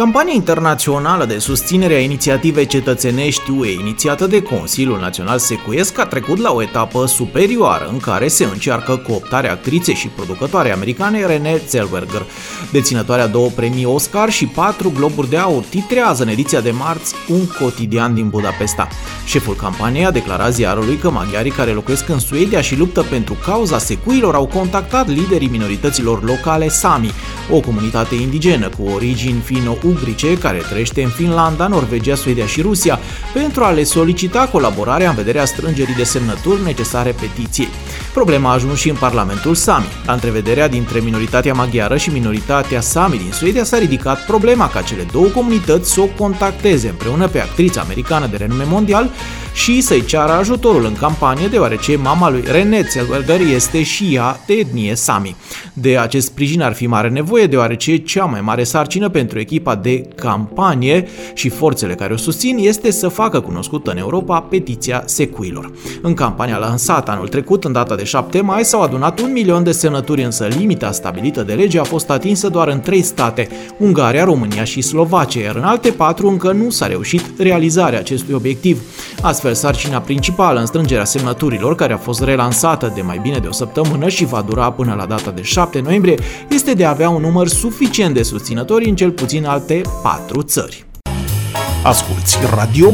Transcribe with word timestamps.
Campania 0.00 0.32
internațională 0.34 1.24
de 1.24 1.38
susținere 1.38 1.94
a 1.94 2.00
inițiativei 2.00 2.66
cetățenești 2.66 3.50
UE, 3.50 3.72
inițiată 3.72 4.26
de 4.26 4.42
Consiliul 4.42 4.98
Național 5.00 5.38
Secuiesc, 5.38 5.98
a 5.98 6.06
trecut 6.06 6.38
la 6.38 6.52
o 6.52 6.62
etapă 6.62 7.06
superioară 7.06 7.88
în 7.92 7.98
care 7.98 8.28
se 8.28 8.44
încearcă 8.44 8.96
cooptarea 8.96 9.52
actriței 9.52 9.94
și 9.94 10.08
producătoare 10.08 10.72
americane 10.72 11.26
Renee 11.26 11.62
Zellweger. 11.68 12.26
Deținătoarea 12.72 13.26
două 13.26 13.48
premii 13.48 13.84
Oscar 13.84 14.30
și 14.30 14.46
patru 14.46 14.92
globuri 14.96 15.30
de 15.30 15.36
aur 15.36 15.62
titrează 15.62 16.22
în 16.22 16.28
ediția 16.28 16.60
de 16.60 16.70
marți 16.70 17.14
un 17.28 17.46
cotidian 17.60 18.14
din 18.14 18.28
Budapesta. 18.28 18.88
Șeful 19.24 19.54
campaniei 19.54 20.06
a 20.06 20.10
declarat 20.10 20.52
ziarului 20.52 20.96
că 20.96 21.10
maghiarii 21.10 21.50
care 21.50 21.70
locuiesc 21.70 22.08
în 22.08 22.18
Suedia 22.18 22.60
și 22.60 22.76
luptă 22.76 23.02
pentru 23.02 23.36
cauza 23.44 23.78
secuilor 23.78 24.34
au 24.34 24.46
contactat 24.46 25.08
liderii 25.08 25.48
minorităților 25.48 26.24
locale 26.24 26.68
Sami, 26.68 27.12
o 27.50 27.60
comunitate 27.60 28.14
indigenă 28.14 28.68
cu 28.68 28.88
origini 28.94 29.40
fino-ugrice 29.90 30.38
care 30.38 30.58
trăiește 30.58 31.02
în 31.02 31.08
Finlanda, 31.08 31.66
Norvegia, 31.66 32.14
Suedia 32.14 32.46
și 32.46 32.60
Rusia, 32.60 32.98
pentru 33.32 33.64
a 33.64 33.70
le 33.70 33.82
solicita 33.82 34.48
colaborarea 34.52 35.08
în 35.08 35.14
vederea 35.14 35.44
strângerii 35.44 35.94
de 35.94 36.02
semnături 36.02 36.62
necesare 36.62 37.14
petiției. 37.20 37.68
Problema 38.14 38.50
a 38.50 38.52
ajuns 38.52 38.78
și 38.78 38.88
în 38.88 38.96
Parlamentul 38.96 39.54
Sami. 39.54 39.84
La 40.06 40.12
întrevederea 40.12 40.68
dintre 40.68 41.00
minoritatea 41.00 41.54
maghiară 41.54 41.96
și 41.96 42.10
minoritatea 42.10 42.80
Sami 42.80 43.18
din 43.18 43.32
Suedia 43.32 43.64
s-a 43.64 43.78
ridicat 43.78 44.24
problema 44.24 44.68
ca 44.68 44.82
cele 44.82 45.06
două 45.12 45.26
comunități 45.26 45.92
să 45.92 46.00
o 46.00 46.06
contacteze 46.18 46.88
împreună 46.88 47.28
pe 47.28 47.40
actrița 47.40 47.80
americană 47.80 48.26
de 48.26 48.36
renume 48.36 48.64
mondial 48.64 49.10
și 49.52 49.80
să-i 49.80 50.04
ceară 50.04 50.32
ajutorul 50.32 50.84
în 50.84 50.96
campanie, 50.96 51.46
deoarece 51.46 51.96
mama 51.96 52.30
lui 52.30 52.44
René 52.50 52.82
Zellweger 52.90 53.40
este 53.40 53.82
și 53.82 54.14
ea 54.14 54.40
de 54.46 54.52
etnie 54.52 54.94
Sami. 54.94 55.36
De 55.72 55.98
acest 55.98 56.26
sprijin 56.26 56.62
ar 56.62 56.72
fi 56.72 56.86
mare 56.86 57.08
nevoie, 57.08 57.46
deoarece 57.46 57.96
cea 57.96 58.24
mai 58.24 58.40
mare 58.40 58.64
sarcină 58.64 59.08
pentru 59.08 59.38
echipa 59.38 59.74
de 59.74 60.08
campanie 60.14 61.08
și 61.34 61.48
forțele 61.48 61.94
care 61.94 62.12
o 62.12 62.16
susțin 62.16 62.58
este 62.58 62.90
să 62.90 63.08
facă 63.08 63.40
cunoscută 63.40 63.90
în 63.90 63.98
Europa 63.98 64.40
petiția 64.40 65.02
secuilor. 65.06 65.70
În 66.02 66.14
campania 66.14 66.56
lansată 66.56 67.10
anul 67.10 67.28
trecut, 67.28 67.64
în 67.64 67.72
data 67.72 67.94
de 68.00 68.06
7 68.06 68.40
mai, 68.40 68.64
s-au 68.64 68.82
adunat 68.82 69.20
un 69.20 69.32
milion 69.32 69.62
de 69.62 69.72
semnături, 69.72 70.22
însă 70.22 70.46
limita 70.46 70.92
stabilită 70.92 71.42
de 71.42 71.52
lege 71.52 71.78
a 71.78 71.84
fost 71.84 72.10
atinsă 72.10 72.48
doar 72.48 72.68
în 72.68 72.80
trei 72.80 73.02
state, 73.02 73.48
Ungaria, 73.78 74.24
România 74.24 74.64
și 74.64 74.80
Slovacia, 74.80 75.40
iar 75.40 75.56
în 75.56 75.62
alte 75.62 75.90
patru 75.90 76.28
încă 76.28 76.52
nu 76.52 76.70
s-a 76.70 76.86
reușit 76.86 77.22
realizarea 77.38 77.98
acestui 77.98 78.34
obiectiv. 78.34 78.82
Astfel, 79.22 79.54
sarcina 79.54 79.98
principală 80.00 80.60
în 80.60 80.66
strângerea 80.66 81.04
semnăturilor, 81.04 81.74
care 81.74 81.92
a 81.92 81.96
fost 81.96 82.22
relansată 82.22 82.92
de 82.94 83.02
mai 83.02 83.18
bine 83.22 83.38
de 83.38 83.46
o 83.46 83.52
săptămână 83.52 84.08
și 84.08 84.24
va 84.24 84.44
dura 84.48 84.72
până 84.72 84.94
la 84.98 85.06
data 85.06 85.30
de 85.30 85.42
7 85.42 85.80
noiembrie, 85.80 86.18
este 86.48 86.72
de 86.72 86.84
a 86.84 86.90
avea 86.90 87.08
un 87.08 87.20
număr 87.20 87.48
suficient 87.48 88.14
de 88.14 88.22
susținători 88.22 88.88
în 88.88 88.96
cel 88.96 89.10
puțin 89.10 89.44
alte 89.44 89.80
patru 90.02 90.42
țări. 90.42 90.84
Asculți 91.84 92.38
Radio. 92.54 92.90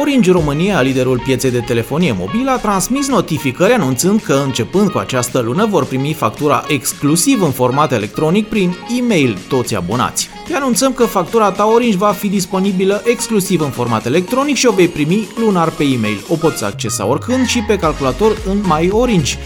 Orange 0.00 0.30
România, 0.30 0.80
liderul 0.80 1.20
pieței 1.24 1.50
de 1.50 1.60
telefonie 1.60 2.14
mobilă, 2.18 2.50
a 2.50 2.56
transmis 2.56 3.08
notificări 3.08 3.72
anunțând 3.72 4.20
că 4.20 4.32
începând 4.44 4.90
cu 4.90 4.98
această 4.98 5.38
lună 5.38 5.66
vor 5.66 5.84
primi 5.84 6.12
factura 6.12 6.64
exclusiv 6.68 7.42
în 7.42 7.50
format 7.50 7.92
electronic 7.92 8.48
prin 8.48 8.76
e-mail 8.98 9.38
toți 9.48 9.74
abonați. 9.76 10.28
Te 10.48 10.54
anunțăm 10.54 10.92
că 10.92 11.04
factura 11.04 11.50
ta 11.50 11.64
Orange 11.64 11.96
va 11.96 12.10
fi 12.10 12.28
disponibilă 12.28 13.02
exclusiv 13.04 13.60
în 13.60 13.70
format 13.70 14.06
electronic 14.06 14.56
și 14.56 14.66
o 14.66 14.72
vei 14.72 14.88
primi 14.88 15.28
lunar 15.36 15.70
pe 15.70 15.84
e-mail. 15.84 16.24
O 16.28 16.34
poți 16.34 16.64
accesa 16.64 17.06
oricând 17.06 17.46
și 17.46 17.60
pe 17.66 17.76
calculator 17.76 18.36
în 18.46 18.58
My 18.64 18.88
Orange 18.92 19.36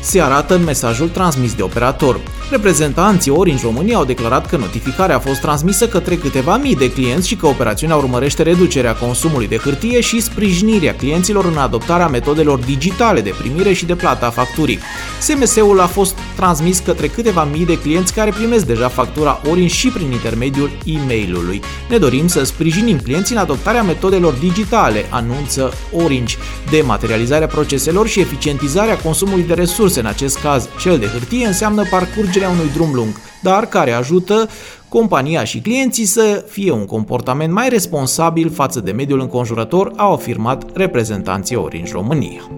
se 0.00 0.20
arată 0.20 0.54
în 0.54 0.64
mesajul 0.64 1.08
transmis 1.08 1.54
de 1.54 1.62
operator. 1.62 2.20
Reprezentanții 2.50 3.30
Orange 3.30 3.62
România 3.64 3.96
au 3.96 4.04
declarat 4.04 4.46
că 4.46 4.56
notificarea 4.56 5.16
a 5.16 5.18
fost 5.18 5.40
transmisă 5.40 5.88
către 5.88 6.16
câteva 6.16 6.56
mii 6.56 6.76
de 6.76 6.92
clienți 6.92 7.28
și 7.28 7.36
că 7.36 7.46
operațiunea 7.46 7.96
urmărește 7.96 8.42
reducerea 8.42 8.94
consumului 8.94 9.48
de 9.48 9.56
hârtie 9.56 10.00
și 10.00 10.20
sprijinirea 10.20 10.94
clienților 10.94 11.44
în 11.44 11.56
adoptarea 11.56 12.08
metodelor 12.08 12.58
digitale 12.58 13.20
de 13.20 13.34
primire 13.38 13.72
și 13.72 13.86
de 13.86 13.94
plată 13.94 14.26
a 14.26 14.30
facturii. 14.30 14.78
SMS-ul 15.20 15.80
a 15.80 15.86
fost 15.86 16.18
transmis 16.36 16.78
către 16.78 17.06
câteva 17.06 17.44
mii 17.44 17.66
de 17.66 17.78
clienți 17.78 18.12
care 18.12 18.30
primesc 18.30 18.66
deja 18.66 18.88
factura 18.88 19.40
Orange 19.50 19.74
și 19.74 19.88
prin 19.88 20.12
intermediul 20.12 20.70
e-mailului. 20.84 21.60
Ne 21.88 21.96
dorim 21.96 22.26
să 22.26 22.44
sprijinim 22.44 22.98
clienții 22.98 23.34
în 23.34 23.40
adoptarea 23.40 23.82
metodelor 23.82 24.32
digitale, 24.32 25.06
anunță 25.10 25.72
Orange, 25.92 26.36
de 26.70 26.82
materializarea 26.86 27.46
proceselor 27.46 28.06
și 28.08 28.20
eficientizarea 28.20 28.96
consumului 28.96 29.44
de 29.44 29.54
resurse, 29.54 30.00
în 30.00 30.06
acest 30.06 30.38
caz 30.38 30.68
cel 30.80 30.98
de 30.98 31.06
hârtie, 31.06 31.46
înseamnă 31.46 31.82
parcurgerea 31.90 32.34
parcurgerea 32.38 32.64
unui 32.64 32.72
drum 32.72 32.94
lung, 32.94 33.20
dar 33.42 33.66
care 33.66 33.90
ajută 33.90 34.48
compania 34.88 35.44
și 35.44 35.60
clienții 35.60 36.04
să 36.04 36.44
fie 36.48 36.70
un 36.70 36.84
comportament 36.84 37.52
mai 37.52 37.68
responsabil 37.68 38.50
față 38.50 38.80
de 38.80 38.92
mediul 38.92 39.20
înconjurător, 39.20 39.92
au 39.96 40.12
afirmat 40.12 40.76
reprezentanții 40.76 41.56
Orange 41.56 41.92
România. 41.92 42.50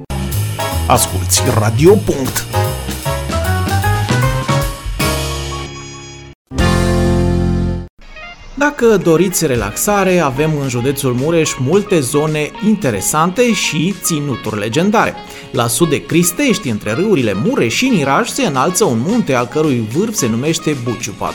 Asculți 0.86 1.42
Radio. 1.58 1.94
Dacă 8.58 8.96
doriți 8.96 9.46
relaxare, 9.46 10.18
avem 10.18 10.50
în 10.62 10.68
județul 10.68 11.14
Mureș 11.14 11.50
multe 11.58 12.00
zone 12.00 12.50
interesante 12.66 13.52
și 13.52 13.94
ținuturi 14.02 14.58
legendare. 14.58 15.14
La 15.52 15.66
sud 15.66 15.88
de 15.88 16.02
Cristești, 16.02 16.68
între 16.68 16.92
râurile 16.92 17.32
Mureș 17.44 17.74
și 17.74 17.88
Niraj, 17.88 18.28
se 18.28 18.46
înalță 18.46 18.84
un 18.84 18.98
munte 19.06 19.34
al 19.34 19.46
cărui 19.46 19.88
vârf 19.92 20.14
se 20.14 20.28
numește 20.28 20.76
Buciupat. 20.84 21.34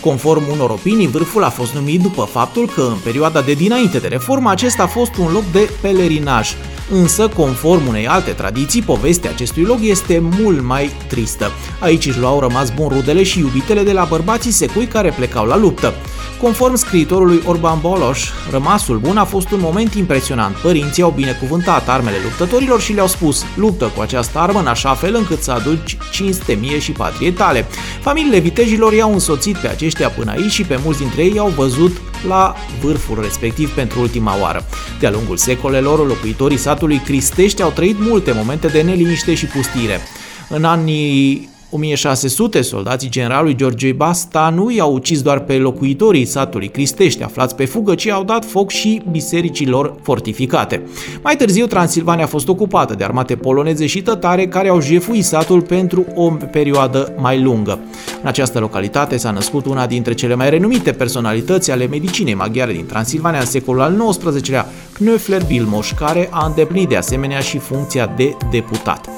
Conform 0.00 0.42
unor 0.52 0.70
opinii, 0.70 1.06
vârful 1.06 1.44
a 1.44 1.48
fost 1.48 1.74
numit 1.74 2.00
după 2.00 2.22
faptul 2.22 2.68
că 2.74 2.80
în 2.80 2.96
perioada 3.04 3.40
de 3.40 3.52
dinainte 3.52 3.98
de 3.98 4.08
reformă 4.08 4.50
acesta 4.50 4.82
a 4.82 4.86
fost 4.86 5.16
un 5.16 5.32
loc 5.32 5.44
de 5.52 5.70
pelerinaj. 5.80 6.50
Însă, 6.90 7.28
conform 7.28 7.86
unei 7.88 8.06
alte 8.06 8.30
tradiții, 8.30 8.82
povestea 8.82 9.30
acestui 9.30 9.62
loc 9.62 9.78
este 9.80 10.22
mult 10.40 10.62
mai 10.62 10.90
tristă. 11.08 11.50
Aici 11.80 12.06
își 12.06 12.18
luau 12.18 12.40
rămas 12.40 12.70
bun 12.70 12.88
rudele 12.88 13.22
și 13.22 13.38
iubitele 13.38 13.82
de 13.82 13.92
la 13.92 14.04
bărbații 14.04 14.50
secui 14.50 14.86
care 14.86 15.14
plecau 15.16 15.46
la 15.46 15.56
luptă. 15.56 15.94
Conform 16.42 16.74
scriitorului 16.74 17.42
Orban 17.46 17.80
Boloș, 17.80 18.30
rămasul 18.50 18.98
bun 18.98 19.16
a 19.16 19.24
fost 19.24 19.50
un 19.50 19.58
moment 19.60 19.94
impresionant. 19.94 20.56
Părinții 20.56 21.02
au 21.02 21.10
binecuvântat 21.10 21.88
armele 21.88 22.16
luptătorilor 22.22 22.80
și 22.80 22.92
le-au 22.92 23.06
spus 23.06 23.44
luptă 23.56 23.92
cu 23.96 24.00
această 24.00 24.38
armă 24.38 24.58
în 24.58 24.66
așa 24.66 24.94
fel 24.94 25.14
încât 25.14 25.42
să 25.42 25.50
aduci 25.50 25.96
cinste 26.12 26.52
mie 26.52 26.78
și 26.78 26.92
patriei 26.92 27.32
tale. 27.32 27.66
Familiile 28.00 28.38
vitejilor 28.38 28.92
i-au 28.92 29.12
însoțit 29.12 29.56
pe 29.56 29.68
aceștia 29.68 30.10
până 30.10 30.30
aici 30.30 30.50
și 30.50 30.62
pe 30.62 30.80
mulți 30.84 30.98
dintre 30.98 31.22
ei 31.22 31.38
au 31.38 31.48
văzut 31.48 32.00
la 32.26 32.54
vârful 32.80 33.20
respectiv 33.20 33.74
pentru 33.74 34.00
ultima 34.00 34.40
oară. 34.40 34.64
De-a 35.00 35.10
lungul 35.10 35.36
secolelor, 35.36 36.06
locuitorii 36.06 36.56
satului 36.56 36.98
Cristești 37.04 37.62
au 37.62 37.70
trăit 37.70 37.96
multe 37.98 38.32
momente 38.32 38.66
de 38.66 38.82
neliniște 38.82 39.34
și 39.34 39.46
pustire. 39.46 40.00
În 40.48 40.64
anii 40.64 41.51
1600, 41.74 42.60
soldații 42.60 43.08
generalului 43.08 43.54
George 43.54 43.92
Basta 43.92 44.52
nu 44.54 44.70
i-au 44.70 44.92
ucis 44.92 45.22
doar 45.22 45.40
pe 45.40 45.56
locuitorii 45.56 46.24
satului 46.24 46.68
Cristești 46.68 47.22
aflați 47.22 47.54
pe 47.54 47.64
fugă, 47.64 47.94
ci 47.94 48.06
au 48.06 48.24
dat 48.24 48.44
foc 48.44 48.70
și 48.70 49.02
bisericilor 49.10 49.94
fortificate. 50.02 50.82
Mai 51.22 51.36
târziu, 51.36 51.66
Transilvania 51.66 52.24
a 52.24 52.26
fost 52.26 52.48
ocupată 52.48 52.94
de 52.94 53.04
armate 53.04 53.36
poloneze 53.36 53.86
și 53.86 54.02
tătare 54.02 54.46
care 54.46 54.68
au 54.68 54.80
jefuit 54.80 55.24
satul 55.24 55.60
pentru 55.60 56.06
o 56.14 56.30
perioadă 56.30 57.14
mai 57.18 57.42
lungă. 57.42 57.78
În 58.22 58.28
această 58.28 58.58
localitate 58.58 59.16
s-a 59.16 59.30
născut 59.30 59.66
una 59.66 59.86
dintre 59.86 60.14
cele 60.14 60.34
mai 60.34 60.50
renumite 60.50 60.92
personalități 60.92 61.70
ale 61.70 61.86
medicinei 61.86 62.34
maghiare 62.34 62.72
din 62.72 62.86
Transilvania 62.86 63.40
în 63.40 63.46
secolul 63.46 63.80
al 63.80 64.14
XIX-lea, 64.18 64.66
Knöfler 64.94 65.46
Bilmoș, 65.46 65.92
care 65.92 66.28
a 66.30 66.46
îndeplinit 66.46 66.88
de 66.88 66.96
asemenea 66.96 67.40
și 67.40 67.58
funcția 67.58 68.12
de 68.16 68.36
deputat. 68.50 69.08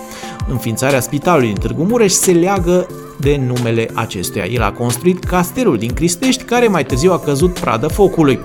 Înființarea 0.48 1.00
spitalului 1.00 1.46
din 1.46 1.56
Târgu 1.56 1.84
Mureș 1.84 2.12
se 2.12 2.32
leagă 2.32 2.86
de 3.20 3.40
numele 3.46 3.88
acestuia. 3.94 4.44
El 4.44 4.62
a 4.62 4.72
construit 4.72 5.24
castelul 5.24 5.78
din 5.78 5.92
Cristești, 5.92 6.42
care 6.42 6.66
mai 6.66 6.84
târziu 6.84 7.12
a 7.12 7.18
căzut 7.18 7.58
pradă 7.58 7.86
focului. 7.86 8.38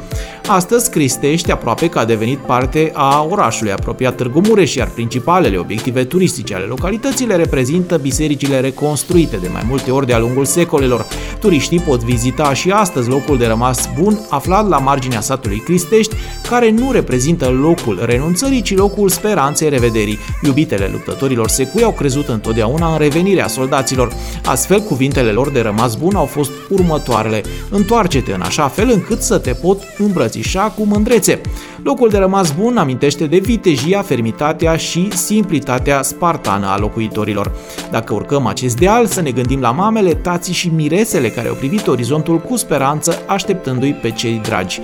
Astăzi, 0.47 0.89
Cristești 0.89 1.51
aproape 1.51 1.89
că 1.89 1.99
a 1.99 2.05
devenit 2.05 2.37
parte 2.37 2.91
a 2.93 3.27
orașului 3.29 3.71
apropiat 3.71 4.15
Târgu 4.15 4.41
Mureș, 4.47 4.75
iar 4.75 4.87
principalele 4.87 5.57
obiective 5.57 6.03
turistice 6.03 6.55
ale 6.55 6.63
localității 6.65 7.25
le 7.25 7.35
reprezintă 7.35 7.97
bisericile 7.97 8.59
reconstruite 8.59 9.37
de 9.37 9.49
mai 9.53 9.63
multe 9.67 9.91
ori 9.91 10.05
de-a 10.05 10.19
lungul 10.19 10.45
secolelor. 10.45 11.05
Turiștii 11.39 11.79
pot 11.79 12.03
vizita 12.03 12.53
și 12.53 12.71
astăzi 12.71 13.09
locul 13.09 13.37
de 13.37 13.47
rămas 13.47 13.89
bun 13.99 14.19
aflat 14.29 14.67
la 14.67 14.77
marginea 14.77 15.21
satului 15.21 15.57
Cristești, 15.57 16.15
care 16.49 16.69
nu 16.71 16.91
reprezintă 16.91 17.47
locul 17.49 17.99
renunțării, 18.05 18.61
ci 18.61 18.75
locul 18.75 19.09
speranței 19.09 19.69
revederii. 19.69 20.19
Iubitele 20.43 20.89
luptătorilor 20.91 21.47
secui 21.47 21.83
au 21.83 21.91
crezut 21.91 22.27
întotdeauna 22.27 22.91
în 22.91 22.97
revenirea 22.97 23.47
soldaților. 23.47 24.13
Astfel, 24.59 24.81
cuvintele 24.81 25.31
lor 25.31 25.51
de 25.51 25.61
rămas 25.61 25.95
bun 25.95 26.15
au 26.15 26.25
fost 26.25 26.51
următoarele. 26.69 27.41
Întoarce-te 27.69 28.33
în 28.33 28.41
așa 28.41 28.67
fel 28.67 28.89
încât 28.89 29.21
să 29.21 29.37
te 29.37 29.53
pot 29.53 29.77
îmbrățișa 29.97 30.07
îmbrățișa 30.19 30.61
cu 30.61 30.83
mândrețe. 30.83 31.41
Locul 31.83 32.09
de 32.09 32.17
rămas 32.17 32.51
bun 32.51 32.77
amintește 32.77 33.25
de 33.25 33.37
vitejia, 33.37 34.01
fermitatea 34.01 34.75
și 34.75 35.07
simplitatea 35.15 36.01
spartană 36.01 36.67
a 36.67 36.77
locuitorilor. 36.77 37.51
Dacă 37.91 38.13
urcăm 38.13 38.45
acest 38.45 38.77
deal, 38.77 39.05
să 39.05 39.21
ne 39.21 39.31
gândim 39.31 39.59
la 39.59 39.71
mamele, 39.71 40.13
tații 40.13 40.53
și 40.53 40.71
miresele 40.75 41.29
care 41.29 41.47
au 41.47 41.55
privit 41.55 41.87
orizontul 41.87 42.39
cu 42.39 42.55
speranță, 42.55 43.23
așteptându-i 43.27 43.93
pe 43.93 44.11
cei 44.11 44.39
dragi 44.43 44.81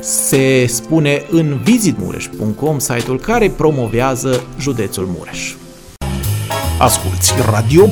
se 0.00 0.66
spune 0.66 1.22
în 1.30 1.60
visitmureș.com, 1.62 2.78
site-ul 2.78 3.18
care 3.18 3.50
promovează 3.50 4.42
județul 4.58 5.08
Mureș. 5.16 5.54
Asculți 6.78 7.32
Radio. 7.50 7.86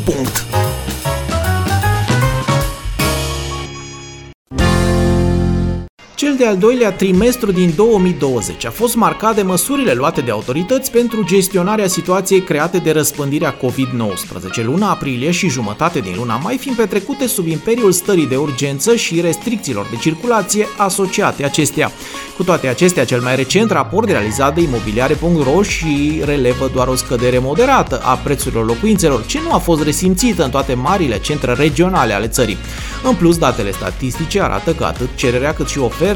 Cel 6.22 6.36
de-al 6.36 6.56
doilea 6.56 6.92
trimestru 6.92 7.52
din 7.52 7.72
2020 7.76 8.64
a 8.64 8.70
fost 8.70 8.94
marcat 8.94 9.34
de 9.34 9.42
măsurile 9.42 9.92
luate 9.92 10.20
de 10.20 10.30
autorități 10.30 10.90
pentru 10.90 11.24
gestionarea 11.24 11.86
situației 11.86 12.40
create 12.42 12.78
de 12.78 12.90
răspândirea 12.90 13.56
COVID-19. 13.56 14.64
Luna 14.64 14.90
aprilie 14.90 15.30
și 15.30 15.48
jumătate 15.48 16.00
din 16.00 16.14
luna 16.16 16.36
mai 16.36 16.56
fiind 16.56 16.76
petrecute 16.76 17.26
sub 17.26 17.46
imperiul 17.46 17.92
stării 17.92 18.26
de 18.26 18.36
urgență 18.36 18.94
și 18.94 19.20
restricțiilor 19.20 19.86
de 19.90 19.96
circulație 19.96 20.66
asociate 20.76 21.44
acestea. 21.44 21.92
Cu 22.36 22.42
toate 22.44 22.68
acestea, 22.68 23.04
cel 23.04 23.20
mai 23.20 23.36
recent 23.36 23.70
raport 23.70 24.08
realizat 24.08 24.54
de 24.54 24.60
imobiliare.ro 24.60 25.62
și 25.62 26.20
relevă 26.24 26.70
doar 26.74 26.88
o 26.88 26.94
scădere 26.94 27.38
moderată 27.38 28.00
a 28.04 28.14
prețurilor 28.14 28.66
locuințelor, 28.66 29.26
ce 29.26 29.40
nu 29.40 29.52
a 29.52 29.58
fost 29.58 29.82
resimțită 29.82 30.44
în 30.44 30.50
toate 30.50 30.74
marile 30.74 31.18
centre 31.18 31.52
regionale 31.52 32.12
ale 32.12 32.26
țării. 32.28 32.56
În 33.04 33.14
plus, 33.14 33.38
datele 33.38 33.72
statistice 33.72 34.40
arată 34.40 34.72
că 34.72 34.84
atât 34.84 35.08
cererea 35.14 35.54
cât 35.54 35.68
și 35.68 35.78
oferta 35.78 36.10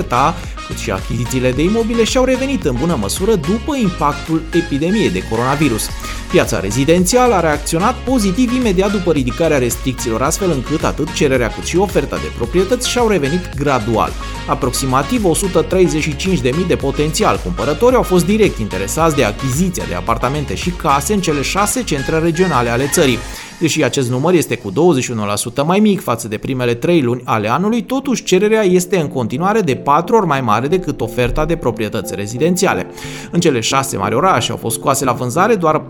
cât 0.66 0.76
și 0.76 0.90
achizițiile 0.90 1.52
de 1.52 1.62
imobile 1.62 2.04
și-au 2.04 2.24
revenit 2.24 2.64
în 2.64 2.76
bună 2.78 2.96
măsură 3.00 3.34
după 3.34 3.76
impactul 3.76 4.42
epidemiei 4.52 5.10
de 5.10 5.22
coronavirus. 5.30 5.88
Piața 6.30 6.60
rezidențială 6.60 7.34
a 7.34 7.40
reacționat 7.40 7.94
pozitiv 7.94 8.52
imediat 8.52 8.92
după 8.92 9.12
ridicarea 9.12 9.58
restricțiilor, 9.58 10.22
astfel 10.22 10.50
încât 10.50 10.84
atât 10.84 11.12
cererea 11.12 11.48
cât 11.48 11.64
și 11.64 11.76
oferta 11.76 12.16
de 12.16 12.32
proprietăți 12.36 12.88
și-au 12.88 13.08
revenit 13.08 13.54
gradual. 13.54 14.12
Aproximativ 14.46 15.24
135.000 15.24 16.66
de 16.66 16.76
potențial 16.76 17.40
cumpărători 17.42 17.94
au 17.94 18.02
fost 18.02 18.24
direct 18.24 18.58
interesați 18.58 19.16
de 19.16 19.24
achiziția 19.24 19.84
de 19.88 19.94
apartamente 19.94 20.54
și 20.54 20.70
case 20.70 21.12
în 21.12 21.20
cele 21.20 21.42
șase 21.42 21.82
centre 21.82 22.18
regionale 22.18 22.68
ale 22.68 22.88
țării. 22.92 23.18
Deși 23.58 23.84
acest 23.84 24.10
număr 24.10 24.34
este 24.34 24.56
cu 24.56 24.72
21% 24.72 25.64
mai 25.64 25.78
mic 25.78 26.00
față 26.02 26.28
de 26.28 26.36
primele 26.36 26.74
3 26.74 27.02
luni 27.02 27.22
ale 27.24 27.50
anului, 27.50 27.82
totuși 27.82 28.24
cererea 28.24 28.62
este 28.62 28.98
în 28.98 29.08
continuare 29.08 29.60
de 29.60 29.74
4 29.74 30.16
ori 30.16 30.26
mai 30.26 30.40
mare 30.40 30.66
decât 30.66 31.00
oferta 31.00 31.44
de 31.44 31.56
proprietăți 31.56 32.14
rezidențiale. 32.14 32.86
În 33.30 33.40
cele 33.40 33.60
6 33.60 33.96
mari 33.96 34.14
orașe 34.14 34.50
au 34.50 34.56
fost 34.56 34.78
scoase 34.78 35.04
la 35.04 35.12
vânzare 35.12 35.54
doar 35.54 35.82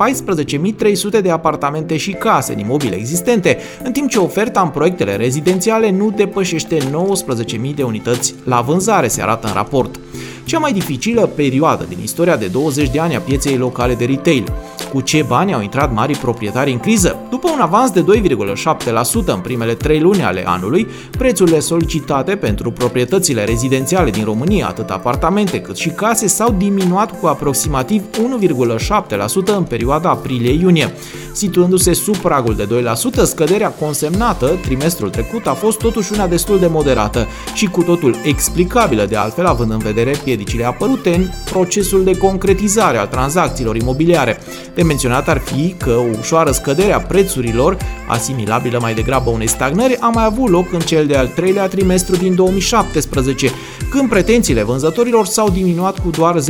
14.300 1.16 1.22
de 1.22 1.30
apartamente 1.30 1.96
și 1.96 2.12
case 2.12 2.52
în 2.52 2.58
imobile 2.58 2.96
existente, 2.96 3.58
în 3.82 3.92
timp 3.92 4.10
ce 4.10 4.18
oferta 4.18 4.60
în 4.60 4.68
proiectele 4.68 5.16
rezidențiale 5.16 5.90
nu 5.90 6.10
depășește 6.10 6.78
19.000 6.78 7.74
de 7.74 7.82
unități 7.82 8.34
la 8.44 8.60
vânzare, 8.60 9.08
se 9.08 9.22
arată 9.22 9.46
în 9.46 9.52
raport 9.52 10.00
cea 10.46 10.58
mai 10.58 10.72
dificilă 10.72 11.30
perioadă 11.34 11.84
din 11.88 11.98
istoria 12.02 12.36
de 12.36 12.46
20 12.46 12.90
de 12.90 13.00
ani 13.00 13.16
a 13.16 13.20
pieței 13.20 13.56
locale 13.56 13.94
de 13.94 14.04
retail. 14.04 14.52
Cu 14.92 15.00
ce 15.00 15.24
bani 15.28 15.54
au 15.54 15.62
intrat 15.62 15.94
mari 15.94 16.18
proprietari 16.18 16.72
în 16.72 16.78
criză? 16.78 17.16
După 17.30 17.50
un 17.50 17.60
avans 17.60 17.90
de 17.90 18.04
2,7% 18.04 19.24
în 19.26 19.40
primele 19.40 19.74
3 19.74 20.00
luni 20.00 20.22
ale 20.22 20.42
anului, 20.46 20.86
prețurile 21.10 21.60
solicitate 21.60 22.36
pentru 22.36 22.70
proprietățile 22.70 23.44
rezidențiale 23.44 24.10
din 24.10 24.24
România, 24.24 24.66
atât 24.66 24.90
apartamente 24.90 25.60
cât 25.60 25.76
și 25.76 25.88
case, 25.88 26.26
s-au 26.26 26.54
diminuat 26.58 27.20
cu 27.20 27.26
aproximativ 27.26 28.02
1,7% 28.12 29.56
în 29.56 29.62
perioada 29.62 30.08
aprilie-iunie. 30.08 30.92
Situându-se 31.32 31.92
sub 31.92 32.16
pragul 32.16 32.54
de 32.54 32.68
2%, 33.20 33.22
scăderea 33.22 33.68
consemnată 33.68 34.46
trimestrul 34.62 35.10
trecut 35.10 35.46
a 35.46 35.52
fost 35.52 35.78
totuși 35.78 36.12
una 36.12 36.26
destul 36.26 36.58
de 36.58 36.66
moderată 36.66 37.26
și 37.54 37.66
cu 37.66 37.82
totul 37.82 38.14
explicabilă 38.24 39.04
de 39.04 39.16
altfel 39.16 39.46
având 39.46 39.70
în 39.70 39.78
vedere 39.78 40.10
piedicile 40.36 40.64
apărute 40.64 41.14
în 41.14 41.26
procesul 41.50 42.04
de 42.04 42.16
concretizare 42.18 42.96
al 42.96 43.06
tranzacțiilor 43.06 43.76
imobiliare. 43.76 44.38
De 44.74 44.82
menționat 44.82 45.28
ar 45.28 45.38
fi 45.38 45.74
că 45.78 45.90
o 45.90 46.18
ușoară 46.18 46.50
scădere 46.50 46.92
a 46.92 47.00
prețurilor, 47.00 47.76
asimilabilă 48.08 48.78
mai 48.80 48.94
degrabă 48.94 49.30
unei 49.30 49.46
stagnări, 49.46 49.96
a 50.00 50.08
mai 50.08 50.24
avut 50.24 50.50
loc 50.50 50.72
în 50.72 50.80
cel 50.80 51.06
de-al 51.06 51.26
treilea 51.26 51.68
trimestru 51.68 52.16
din 52.16 52.34
2017, 52.34 53.50
când 53.90 54.08
pretențiile 54.08 54.62
vânzătorilor 54.62 55.26
s-au 55.26 55.50
diminuat 55.50 55.98
cu 55.98 56.10
doar 56.10 56.36
0,2% 56.40 56.44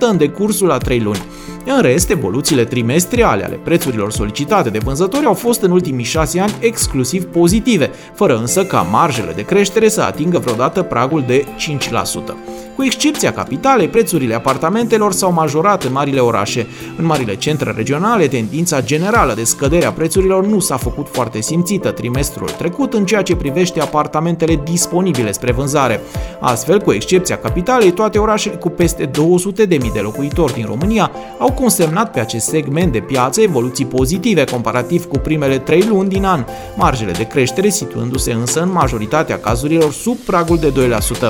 în 0.00 0.16
decursul 0.16 0.70
a 0.70 0.78
3 0.78 1.00
luni. 1.00 1.20
În 1.66 1.80
rest, 1.80 2.10
evoluțiile 2.10 2.64
trimestriale 2.64 3.44
ale 3.44 3.58
prețurilor 3.64 4.12
solicitate 4.12 4.70
de 4.70 4.78
vânzători 4.78 5.24
au 5.24 5.34
fost 5.34 5.62
în 5.62 5.70
ultimii 5.70 6.04
6 6.04 6.40
ani 6.40 6.54
exclusiv 6.60 7.24
pozitive, 7.24 7.90
fără 8.14 8.38
însă 8.38 8.64
ca 8.64 8.80
marjele 8.80 9.32
de 9.32 9.44
creștere 9.44 9.88
să 9.88 10.00
atingă 10.00 10.38
vreodată 10.38 10.82
pragul 10.82 11.24
de 11.26 11.44
5%. 11.44 12.50
Cu 12.76 12.86
excepția 12.86 13.32
capitalei, 13.32 13.88
prețurile 13.88 14.34
apartamentelor 14.34 15.12
s-au 15.12 15.32
majorat 15.32 15.84
în 15.84 15.92
marile 15.92 16.20
orașe. 16.20 16.66
În 16.96 17.04
marile 17.04 17.36
centre 17.36 17.72
regionale, 17.76 18.26
tendința 18.26 18.82
generală 18.82 19.34
de 19.34 19.44
scădere 19.44 19.84
a 19.84 19.92
prețurilor 19.92 20.46
nu 20.46 20.58
s-a 20.58 20.76
făcut 20.76 21.08
foarte 21.10 21.40
simțită 21.40 21.90
trimestrul 21.90 22.48
trecut 22.48 22.94
în 22.94 23.04
ceea 23.04 23.22
ce 23.22 23.36
privește 23.36 23.80
apartamentele 23.80 24.60
disponibile 24.64 25.32
spre 25.32 25.52
vânzare. 25.52 26.00
Astfel, 26.40 26.80
cu 26.80 26.92
excepția 26.92 27.38
capitalei, 27.38 27.90
toate 27.90 28.18
orașele 28.18 28.54
cu 28.54 28.68
peste 28.68 29.10
200.000 29.10 29.78
de 29.92 30.00
locuitori 30.02 30.52
din 30.52 30.64
România 30.66 31.10
au 31.38 31.52
consemnat 31.52 32.12
pe 32.12 32.20
acest 32.20 32.46
segment 32.46 32.92
de 32.92 33.00
piață 33.00 33.40
evoluții 33.40 33.86
pozitive 33.86 34.44
comparativ 34.44 35.04
cu 35.04 35.18
primele 35.18 35.58
3 35.58 35.84
luni 35.88 36.08
din 36.08 36.24
an, 36.24 36.44
marjele 36.76 37.12
de 37.12 37.26
creștere 37.26 37.68
situându-se 37.68 38.32
însă 38.32 38.62
în 38.62 38.72
majoritatea 38.72 39.38
cazurilor 39.38 39.92
sub 39.92 40.16
pragul 40.16 40.58
de 40.58 40.72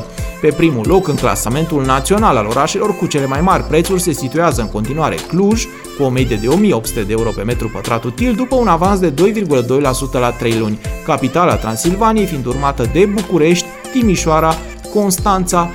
2%. 0.01 0.05
Pe 0.41 0.49
primul 0.57 0.87
loc 0.87 1.09
în 1.09 1.15
clasă 1.15 1.30
clasamentul 1.31 1.85
național 1.85 2.37
al 2.37 2.47
orașelor 2.47 2.97
cu 2.97 3.07
cele 3.07 3.27
mai 3.27 3.41
mari 3.41 3.63
prețuri 3.63 4.01
se 4.01 4.13
situează 4.13 4.61
în 4.61 4.69
continuare 4.69 5.15
Cluj, 5.15 5.65
cu 5.97 6.03
o 6.03 6.09
medie 6.09 6.37
de 6.37 6.49
1800 6.49 7.03
de 7.03 7.13
euro 7.13 7.31
pe 7.31 7.43
metru 7.43 7.69
pătrat 7.69 8.05
util, 8.05 8.35
după 8.35 8.55
un 8.55 8.69
avans 8.69 8.99
de 8.99 9.13
2,2% 9.13 10.13
la 10.13 10.31
3 10.31 10.59
luni, 10.59 10.81
capitala 11.05 11.57
Transilvaniei 11.57 12.27
fiind 12.27 12.47
urmată 12.47 12.89
de 12.93 13.05
București, 13.15 13.67
Timișoara, 13.93 14.55
Constanța, 14.95 15.71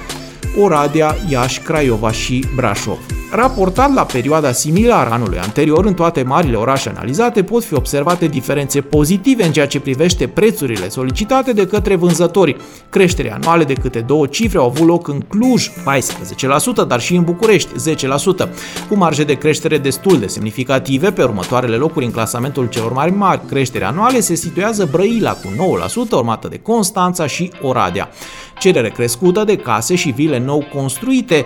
Oradea, 0.62 1.16
Iași, 1.30 1.60
Craiova 1.60 2.12
și 2.12 2.46
Brașov. 2.56 3.15
Raportat 3.36 3.94
la 3.94 4.04
perioada 4.04 4.52
similară 4.52 5.10
anului 5.10 5.38
anterior, 5.38 5.86
în 5.86 5.94
toate 5.94 6.24
marile 6.24 6.56
orașe 6.56 6.90
analizate 6.90 7.44
pot 7.44 7.64
fi 7.64 7.74
observate 7.74 8.28
diferențe 8.28 8.82
pozitive 8.82 9.46
în 9.46 9.52
ceea 9.52 9.68
ce 9.68 9.80
privește 9.80 10.28
prețurile 10.28 10.90
solicitate 10.90 11.54
de 11.54 11.68
către 11.68 11.96
vânzători. 11.96 12.56
Creșterea 12.90 13.34
anuale 13.34 13.64
de 13.64 13.74
câte 13.74 14.00
două 14.00 14.28
cifre 14.28 14.58
au 14.58 14.66
avut 14.66 14.88
loc 14.88 15.08
în 15.08 15.20
Cluj, 15.20 15.70
14%, 15.70 16.88
dar 16.88 17.00
și 17.00 17.16
în 17.16 17.24
București, 17.24 17.70
10%, 18.46 18.50
cu 18.90 18.96
marge 18.96 19.24
de 19.24 19.34
creștere 19.34 19.78
destul 19.78 20.20
de 20.20 20.28
semnificative 20.28 21.12
pe 21.12 21.24
următoarele 21.24 21.76
locuri 21.76 22.06
în 22.06 22.12
clasamentul 22.12 22.70
celor 22.70 22.92
mai 22.94 23.14
mari 23.18 23.42
creșteri 23.48 23.84
anuale 23.84 24.20
se 24.20 24.36
situează 24.36 24.88
Brăila 24.92 25.32
cu 25.32 25.80
9%, 26.08 26.12
urmată 26.12 26.48
de 26.48 26.60
Constanța 26.60 27.28
și 27.28 27.52
Oradea. 27.62 28.10
Cerere 28.60 28.90
crescută 28.90 29.44
de 29.44 29.56
case 29.56 29.96
și 29.96 30.10
vile 30.10 30.40
nou 30.40 30.68
construite 30.74 31.46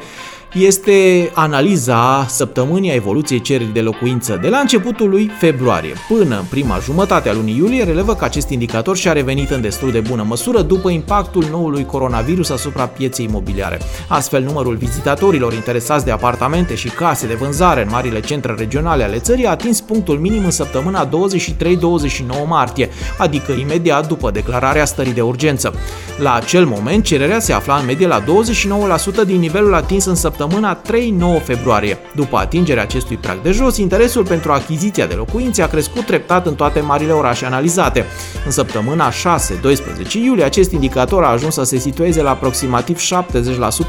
este 0.53 1.31
analiza 1.33 2.25
săptămânii 2.27 2.91
a 2.91 2.93
evoluției 2.93 3.41
cererii 3.41 3.73
de 3.73 3.81
locuință 3.81 4.39
de 4.41 4.47
la 4.47 4.57
începutul 4.57 5.09
lui 5.09 5.31
februarie 5.39 5.93
până 6.07 6.37
în 6.37 6.45
prima 6.49 6.79
jumătate 6.83 7.29
a 7.29 7.33
lunii 7.33 7.57
iulie 7.57 7.83
relevă 7.83 8.15
că 8.15 8.23
acest 8.23 8.49
indicator 8.49 8.97
și-a 8.97 9.13
revenit 9.13 9.49
în 9.49 9.61
destul 9.61 9.91
de 9.91 9.99
bună 9.99 10.23
măsură 10.27 10.61
după 10.61 10.89
impactul 10.89 11.45
noului 11.51 11.85
coronavirus 11.85 12.49
asupra 12.49 12.87
pieței 12.87 13.25
imobiliare. 13.25 13.79
Astfel, 14.07 14.43
numărul 14.43 14.75
vizitatorilor 14.75 15.53
interesați 15.53 16.05
de 16.05 16.11
apartamente 16.11 16.75
și 16.75 16.89
case 16.89 17.27
de 17.27 17.33
vânzare 17.33 17.81
în 17.81 17.89
marile 17.91 18.19
centre 18.19 18.55
regionale 18.57 19.03
ale 19.03 19.17
țării 19.17 19.45
a 19.45 19.49
atins 19.49 19.81
punctul 19.81 20.17
minim 20.17 20.43
în 20.43 20.51
săptămâna 20.51 21.09
23-29 21.09 21.11
martie, 22.47 22.89
adică 23.17 23.51
imediat 23.51 24.07
după 24.07 24.31
declararea 24.31 24.85
stării 24.85 25.13
de 25.13 25.21
urgență. 25.21 25.73
La 26.17 26.33
acel 26.33 26.65
moment, 26.65 27.03
cererea 27.03 27.39
se 27.39 27.53
afla 27.53 27.75
în 27.75 27.85
medie 27.85 28.07
la 28.07 28.23
29% 28.23 28.25
din 29.25 29.39
nivelul 29.39 29.73
atins 29.73 30.05
în 30.05 30.15
săptămâna 30.15 30.37
săptămâna 30.39 30.81
3-9 31.39 31.43
februarie. 31.43 31.97
După 32.15 32.37
atingerea 32.37 32.83
acestui 32.83 33.17
prag 33.17 33.41
de 33.41 33.51
jos, 33.51 33.77
interesul 33.77 34.25
pentru 34.25 34.51
achiziția 34.51 35.05
de 35.05 35.13
locuințe 35.13 35.61
a 35.61 35.67
crescut 35.67 36.05
treptat 36.05 36.45
în 36.45 36.55
toate 36.55 36.79
marile 36.79 37.11
orașe 37.11 37.45
analizate. 37.45 38.05
În 38.45 38.51
săptămâna 38.51 39.11
6-12 39.11 39.13
iulie, 40.13 40.43
acest 40.43 40.71
indicator 40.71 41.23
a 41.23 41.31
ajuns 41.31 41.53
să 41.53 41.63
se 41.63 41.77
situeze 41.77 42.21
la 42.21 42.29
aproximativ 42.29 42.99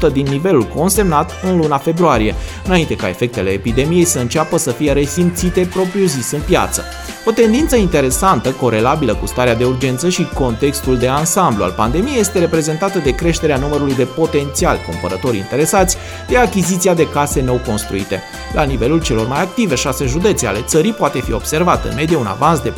70% 0.09 0.11
din 0.11 0.25
nivelul 0.29 0.63
consemnat 0.63 1.31
în 1.43 1.57
luna 1.57 1.77
februarie, 1.77 2.35
înainte 2.65 2.95
ca 2.95 3.09
efectele 3.09 3.49
epidemiei 3.49 4.05
să 4.05 4.19
înceapă 4.19 4.57
să 4.57 4.71
fie 4.71 4.91
resimțite 4.91 5.69
propriu-zis 5.73 6.31
în 6.31 6.41
piață. 6.45 6.83
O 7.25 7.31
tendință 7.31 7.75
interesantă, 7.75 8.49
corelabilă 8.49 9.15
cu 9.15 9.25
starea 9.25 9.55
de 9.55 9.63
urgență 9.63 10.09
și 10.09 10.27
contextul 10.33 10.97
de 10.97 11.07
ansamblu 11.07 11.63
al 11.63 11.73
pandemiei, 11.77 12.19
este 12.19 12.39
reprezentată 12.39 12.99
de 12.99 13.15
creșterea 13.15 13.57
numărului 13.57 13.95
de 13.95 14.03
potențial 14.03 14.77
cumpărători 14.89 15.37
interesați 15.37 15.97
de 16.27 16.37
achiziția 16.41 16.93
de 16.93 17.07
case 17.07 17.41
nou 17.41 17.61
construite. 17.65 18.23
La 18.53 18.63
nivelul 18.63 19.01
celor 19.01 19.27
mai 19.27 19.41
active 19.41 19.75
șase 19.75 20.05
județe 20.05 20.47
ale 20.47 20.61
țării 20.61 20.93
poate 20.93 21.19
fi 21.19 21.33
observat 21.33 21.85
în 21.85 21.91
medie 21.95 22.15
un 22.15 22.25
avans 22.25 22.59
de 22.59 22.71
14% 22.71 22.73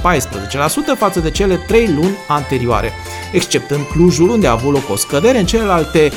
față 0.98 1.20
de 1.20 1.32
cele 1.32 1.56
3 1.56 1.88
luni 1.88 2.18
anterioare, 2.28 2.92
exceptând 3.32 3.82
Clujul, 3.92 4.30
unde 4.30 4.48
a 4.48 4.52
avut 4.52 4.74
loc 4.74 4.90
o 4.90 4.96
scădere 4.96 5.40
în 5.40 5.46
celelalte 5.46 6.12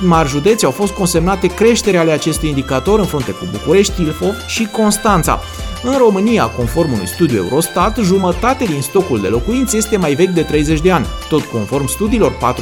mari 0.00 0.28
județe 0.28 0.64
au 0.64 0.70
fost 0.70 0.92
consemnate 0.92 1.46
creșteri 1.46 1.96
ale 1.96 2.10
acestui 2.10 2.48
indicator 2.48 2.98
în 2.98 3.04
frunte 3.04 3.30
cu 3.30 3.46
București, 3.50 4.02
Ilfov 4.02 4.34
și 4.46 4.68
Constanța. 4.72 5.40
În 5.84 5.96
România, 5.98 6.46
conform 6.46 6.92
unui 6.92 7.06
studiu 7.06 7.36
Eurostat, 7.36 7.98
jumătate 7.98 8.64
din 8.64 8.80
stocul 8.80 9.20
de 9.20 9.28
locuințe 9.28 9.76
este 9.76 9.96
mai 9.96 10.14
vechi 10.14 10.30
de 10.30 10.42
30 10.42 10.80
de 10.80 10.92
ani. 10.92 11.06
Tot 11.28 11.44
conform 11.44 11.86
studiilor, 11.86 12.56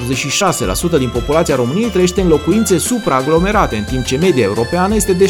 46% 0.95 0.99
din 0.99 1.11
populația 1.11 1.55
României 1.55 1.91
trăiește 1.91 2.21
în 2.21 2.29
locuințe 2.29 2.79
supraaglomerate, 2.79 3.77
în 3.77 3.85
timp 3.85 4.05
ce 4.05 4.17
media 4.17 4.45
europeană 4.45 4.95
este 4.95 5.13
de 5.13 5.27
17%. 5.27 5.29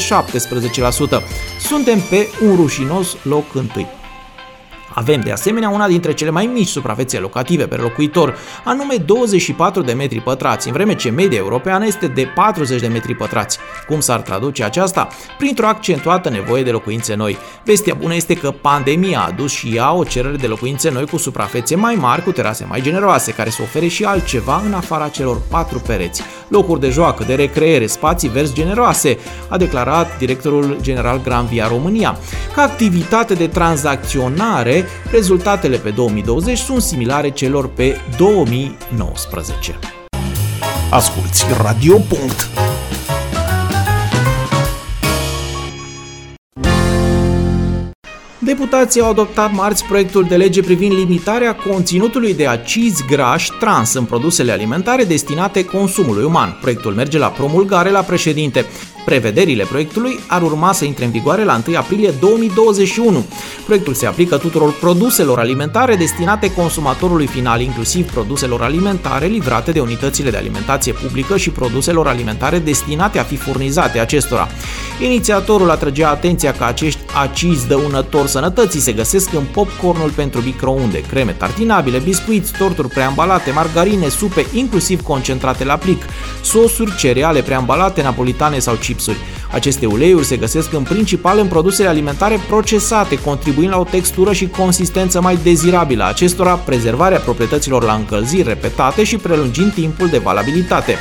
Suntem 1.61 1.99
pe 2.11 2.29
un 2.45 2.57
rușinos 2.57 3.17
loc 3.23 3.55
întâi. 3.55 4.00
Avem 4.95 5.21
de 5.21 5.33
asemenea 5.33 5.69
una 5.69 5.87
dintre 5.87 6.15
cele 6.15 6.31
mai 6.31 6.47
mici 6.47 6.69
suprafețe 6.69 7.19
locative 7.19 7.67
per 7.67 7.81
locuitor, 7.81 8.37
anume 8.65 8.95
24 8.95 9.83
de 9.83 9.93
metri 9.93 10.21
pătrați, 10.21 10.67
în 10.67 10.73
vreme 10.73 10.95
ce 10.95 11.11
media 11.11 11.39
europeană 11.39 11.87
este 11.87 12.07
de 12.07 12.33
40 12.35 12.81
de 12.81 12.87
metri 12.87 13.15
pătrați. 13.15 13.59
Cum 13.87 14.01
s-ar 14.01 14.21
traduce 14.21 14.65
aceasta? 14.65 15.09
Printr-o 15.39 15.67
accentuată 15.67 16.29
nevoie 16.29 16.63
de 16.63 16.71
locuințe 16.71 17.15
noi. 17.15 17.39
Vestia 17.65 17.95
bună 17.95 18.15
este 18.15 18.35
că 18.35 18.51
pandemia 18.51 19.19
a 19.19 19.27
adus 19.27 19.53
și 19.53 19.77
ea 19.77 19.93
o 19.93 20.05
cerere 20.05 20.37
de 20.37 20.47
locuințe 20.47 20.91
noi 20.91 21.07
cu 21.07 21.17
suprafețe 21.17 21.77
mai 21.77 21.95
mari, 21.95 22.23
cu 22.23 22.33
terase 22.33 22.65
mai 22.69 22.81
generoase, 22.81 23.33
care 23.33 23.51
să 23.51 23.63
ofere 23.63 23.87
și 23.87 24.05
altceva 24.05 24.63
în 24.67 24.73
afara 24.73 25.09
celor 25.09 25.41
patru 25.51 25.79
pereți. 25.79 26.23
Locuri 26.51 26.81
de 26.81 26.89
joacă, 26.89 27.25
de 27.25 27.35
recreere, 27.35 27.87
spații 27.87 28.29
verzi 28.29 28.55
generoase, 28.55 29.19
a 29.49 29.57
declarat 29.57 30.19
directorul 30.19 30.77
general 30.81 31.21
Gran 31.23 31.47
Via 31.47 31.69
România. 31.69 32.19
Ca 32.55 32.63
activitate 32.63 33.35
de 33.35 33.47
tranzacționare, 33.47 34.85
rezultatele 35.11 35.77
pe 35.77 35.91
2020 35.91 36.59
sunt 36.59 36.83
similare 36.83 37.31
celor 37.31 37.69
pe 37.69 37.97
2019. 38.17 39.79
Asculți 40.91 41.45
Radio. 41.63 41.97
Deputații 48.51 49.01
au 49.01 49.11
adoptat 49.11 49.53
marți 49.53 49.85
proiectul 49.85 50.25
de 50.25 50.37
lege 50.37 50.63
privind 50.63 50.93
limitarea 50.93 51.55
conținutului 51.55 52.35
de 52.35 52.47
acizi 52.47 53.05
grași 53.09 53.51
trans 53.61 53.93
în 53.93 54.05
produsele 54.05 54.53
alimentare 54.53 55.05
destinate 55.05 55.65
consumului 55.65 56.25
uman. 56.25 56.59
Proiectul 56.61 56.95
merge 56.95 57.19
la 57.19 57.27
promulgare 57.27 57.91
la 57.91 58.01
președinte. 58.01 58.67
Prevederile 59.05 59.65
proiectului 59.65 60.19
ar 60.27 60.43
urma 60.43 60.73
să 60.73 60.85
intre 60.85 61.05
în 61.05 61.11
vigoare 61.11 61.45
la 61.45 61.63
1 61.67 61.77
aprilie 61.77 62.11
2021. 62.21 63.25
Proiectul 63.65 63.95
se 63.95 64.07
aplică 64.07 64.37
tuturor 64.37 64.73
produselor 64.73 65.39
alimentare 65.39 65.97
destinate 65.97 66.53
consumatorului 66.53 67.27
final, 67.27 67.61
inclusiv 67.61 68.13
produselor 68.13 68.63
alimentare 68.63 69.27
livrate 69.27 69.73
de 69.73 69.81
unitățile 69.81 70.31
de 70.31 70.37
alimentație 70.37 70.93
publică 70.93 71.37
și 71.37 71.51
produselor 71.51 72.07
alimentare 72.07 72.59
destinate 72.59 73.19
a 73.19 73.23
fi 73.23 73.37
furnizate 73.37 73.99
acestora. 73.99 74.49
Inițiatorul 75.01 75.71
atrăgea 75.71 76.11
atenția 76.11 76.53
că 76.53 76.65
acești 76.65 77.01
acizi 77.15 77.67
dăunători 77.67 78.29
sănătății 78.29 78.81
se 78.81 78.93
găsesc 78.93 79.33
în 79.33 79.45
popcornul 79.53 80.11
pentru 80.11 80.41
microunde, 80.41 81.01
creme 81.01 81.33
tartinabile, 81.33 81.99
biscuiți, 81.99 82.53
torturi 82.59 82.89
preambalate, 82.89 83.51
margarine, 83.51 84.09
supe, 84.09 84.47
inclusiv 84.53 85.03
concentrate 85.03 85.65
la 85.65 85.77
plic, 85.77 86.03
sosuri, 86.43 86.97
cereale 86.97 87.43
preambalate, 87.43 88.03
napolitane 88.03 88.59
sau 88.59 88.75
chipsuri. 88.91 89.17
Aceste 89.53 89.87
uleiuri 89.87 90.25
se 90.25 90.37
găsesc 90.37 90.73
în 90.73 90.83
principal 90.83 91.39
în 91.39 91.47
produsele 91.47 91.89
alimentare 91.89 92.41
procesate, 92.49 93.21
contribuind 93.21 93.71
la 93.71 93.79
o 93.79 93.85
textură 93.85 94.33
și 94.33 94.49
consistență 94.49 95.21
mai 95.21 95.39
dezirabilă 95.43 96.03
a 96.03 96.09
acestora, 96.09 96.55
prezervarea 96.55 97.19
proprietăților 97.19 97.83
la 97.85 97.95
încălziri 97.95 98.49
repetate 98.49 99.05
și 99.05 99.17
prelungind 99.17 99.73
timpul 99.73 100.09
de 100.09 100.19
valabilitate. 100.19 100.95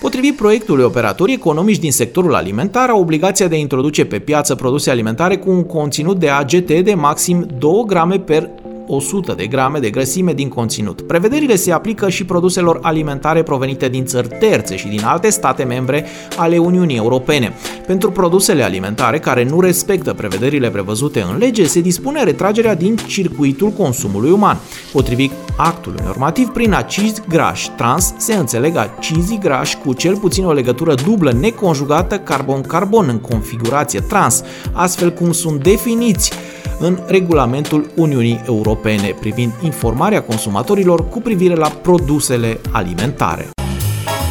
Potrivit 0.00 0.36
proiectului, 0.36 0.84
operatorii 0.84 1.34
economici 1.34 1.78
din 1.78 1.92
sectorul 1.92 2.34
alimentar 2.34 2.88
au 2.88 3.00
obligația 3.00 3.48
de 3.48 3.54
a 3.54 3.58
introduce 3.58 4.04
pe 4.04 4.18
piață 4.18 4.54
produse 4.54 4.90
alimentare 4.90 5.36
cu 5.36 5.50
un 5.50 5.64
conținut 5.64 6.18
de 6.18 6.28
AGT 6.28 6.66
de 6.66 6.94
maxim 6.94 7.46
2 7.58 7.84
grame 7.86 8.18
per 8.18 8.50
100 8.86 9.32
de 9.32 9.46
grame 9.46 9.78
de 9.78 9.90
grăsime 9.90 10.32
din 10.32 10.48
conținut. 10.48 11.00
Prevederile 11.00 11.56
se 11.56 11.72
aplică 11.72 12.08
și 12.08 12.24
produselor 12.24 12.78
alimentare 12.82 13.42
provenite 13.42 13.88
din 13.88 14.04
țări 14.04 14.28
terțe 14.28 14.76
și 14.76 14.88
din 14.88 15.04
alte 15.04 15.30
state 15.30 15.64
membre 15.64 16.06
ale 16.36 16.58
Uniunii 16.58 16.96
Europene. 16.96 17.52
Pentru 17.86 18.10
produsele 18.10 18.62
alimentare 18.62 19.18
care 19.18 19.44
nu 19.44 19.60
respectă 19.60 20.12
prevederile 20.12 20.70
prevăzute 20.70 21.20
în 21.20 21.38
lege, 21.38 21.66
se 21.66 21.80
dispune 21.80 22.24
retragerea 22.24 22.74
din 22.74 22.96
circuitul 22.96 23.68
consumului 23.68 24.30
uman. 24.30 24.58
Potrivit 24.92 25.30
actului 25.56 26.00
normativ, 26.04 26.48
prin 26.48 26.72
acizi 26.72 27.22
grași 27.28 27.70
trans 27.70 28.14
se 28.16 28.34
înțeleg 28.34 28.76
acizii 28.76 29.38
grași 29.38 29.76
cu 29.76 29.92
cel 29.92 30.16
puțin 30.16 30.44
o 30.44 30.52
legătură 30.52 30.94
dublă 30.94 31.32
neconjugată 31.32 32.18
carbon-carbon 32.18 33.08
în 33.08 33.18
configurație 33.18 34.00
trans, 34.00 34.42
astfel 34.72 35.12
cum 35.12 35.32
sunt 35.32 35.62
definiți 35.62 36.32
în 36.78 36.98
regulamentul 37.06 37.90
Uniunii 37.94 38.42
Europene 38.46 38.75
privind 39.20 39.52
informarea 39.62 40.22
consumatorilor 40.22 41.08
cu 41.08 41.20
privire 41.20 41.54
la 41.54 41.68
produsele 41.68 42.60
alimentare. 42.72 43.50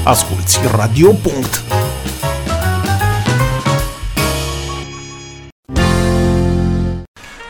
Asculți 0.04 0.60
Radio. 0.76 1.12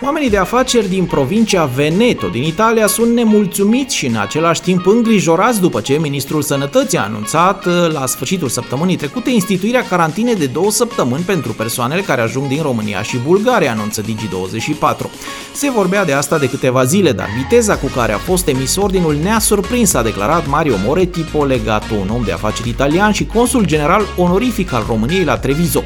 Oamenii 0.05 0.29
de 0.29 0.37
afaceri 0.37 0.89
din 0.89 1.05
provincia 1.05 1.65
Veneto 1.65 2.27
din 2.27 2.43
Italia 2.43 2.87
sunt 2.87 3.13
nemulțumiți 3.13 3.95
și 3.95 4.05
în 4.05 4.15
același 4.15 4.61
timp 4.61 4.85
îngrijorați 4.85 5.61
după 5.61 5.81
ce 5.81 5.97
ministrul 5.97 6.41
sănătății 6.41 6.97
a 6.97 7.03
anunțat 7.03 7.65
uh, 7.65 7.73
la 7.91 8.05
sfârșitul 8.05 8.49
săptămânii 8.49 8.95
trecute 8.95 9.29
instituirea 9.29 9.83
carantinei 9.83 10.35
de 10.35 10.45
două 10.45 10.71
săptămâni 10.71 11.23
pentru 11.23 11.51
persoanele 11.53 12.01
care 12.01 12.21
ajung 12.21 12.47
din 12.47 12.61
România 12.61 13.01
și 13.01 13.17
Bulgaria, 13.17 13.71
anunță 13.71 14.01
Digi24. 14.01 15.05
Se 15.53 15.71
vorbea 15.71 16.05
de 16.05 16.13
asta 16.13 16.37
de 16.37 16.49
câteva 16.49 16.83
zile, 16.83 17.11
dar 17.11 17.27
viteza 17.37 17.77
cu 17.77 17.87
care 17.95 18.13
a 18.13 18.17
fost 18.17 18.47
emis 18.47 18.75
ordinul 18.75 19.15
ne-a 19.23 19.39
surprins, 19.39 19.93
a 19.93 20.03
declarat 20.03 20.47
Mario 20.47 20.75
Moretti, 20.85 21.21
Polegato, 21.21 21.93
un 21.93 22.09
om 22.09 22.23
de 22.25 22.31
afaceri 22.31 22.69
italian 22.69 23.11
și 23.11 23.25
consul 23.25 23.65
general 23.65 24.01
onorific 24.17 24.73
al 24.73 24.83
României 24.87 25.23
la 25.23 25.37
Treviso. 25.37 25.83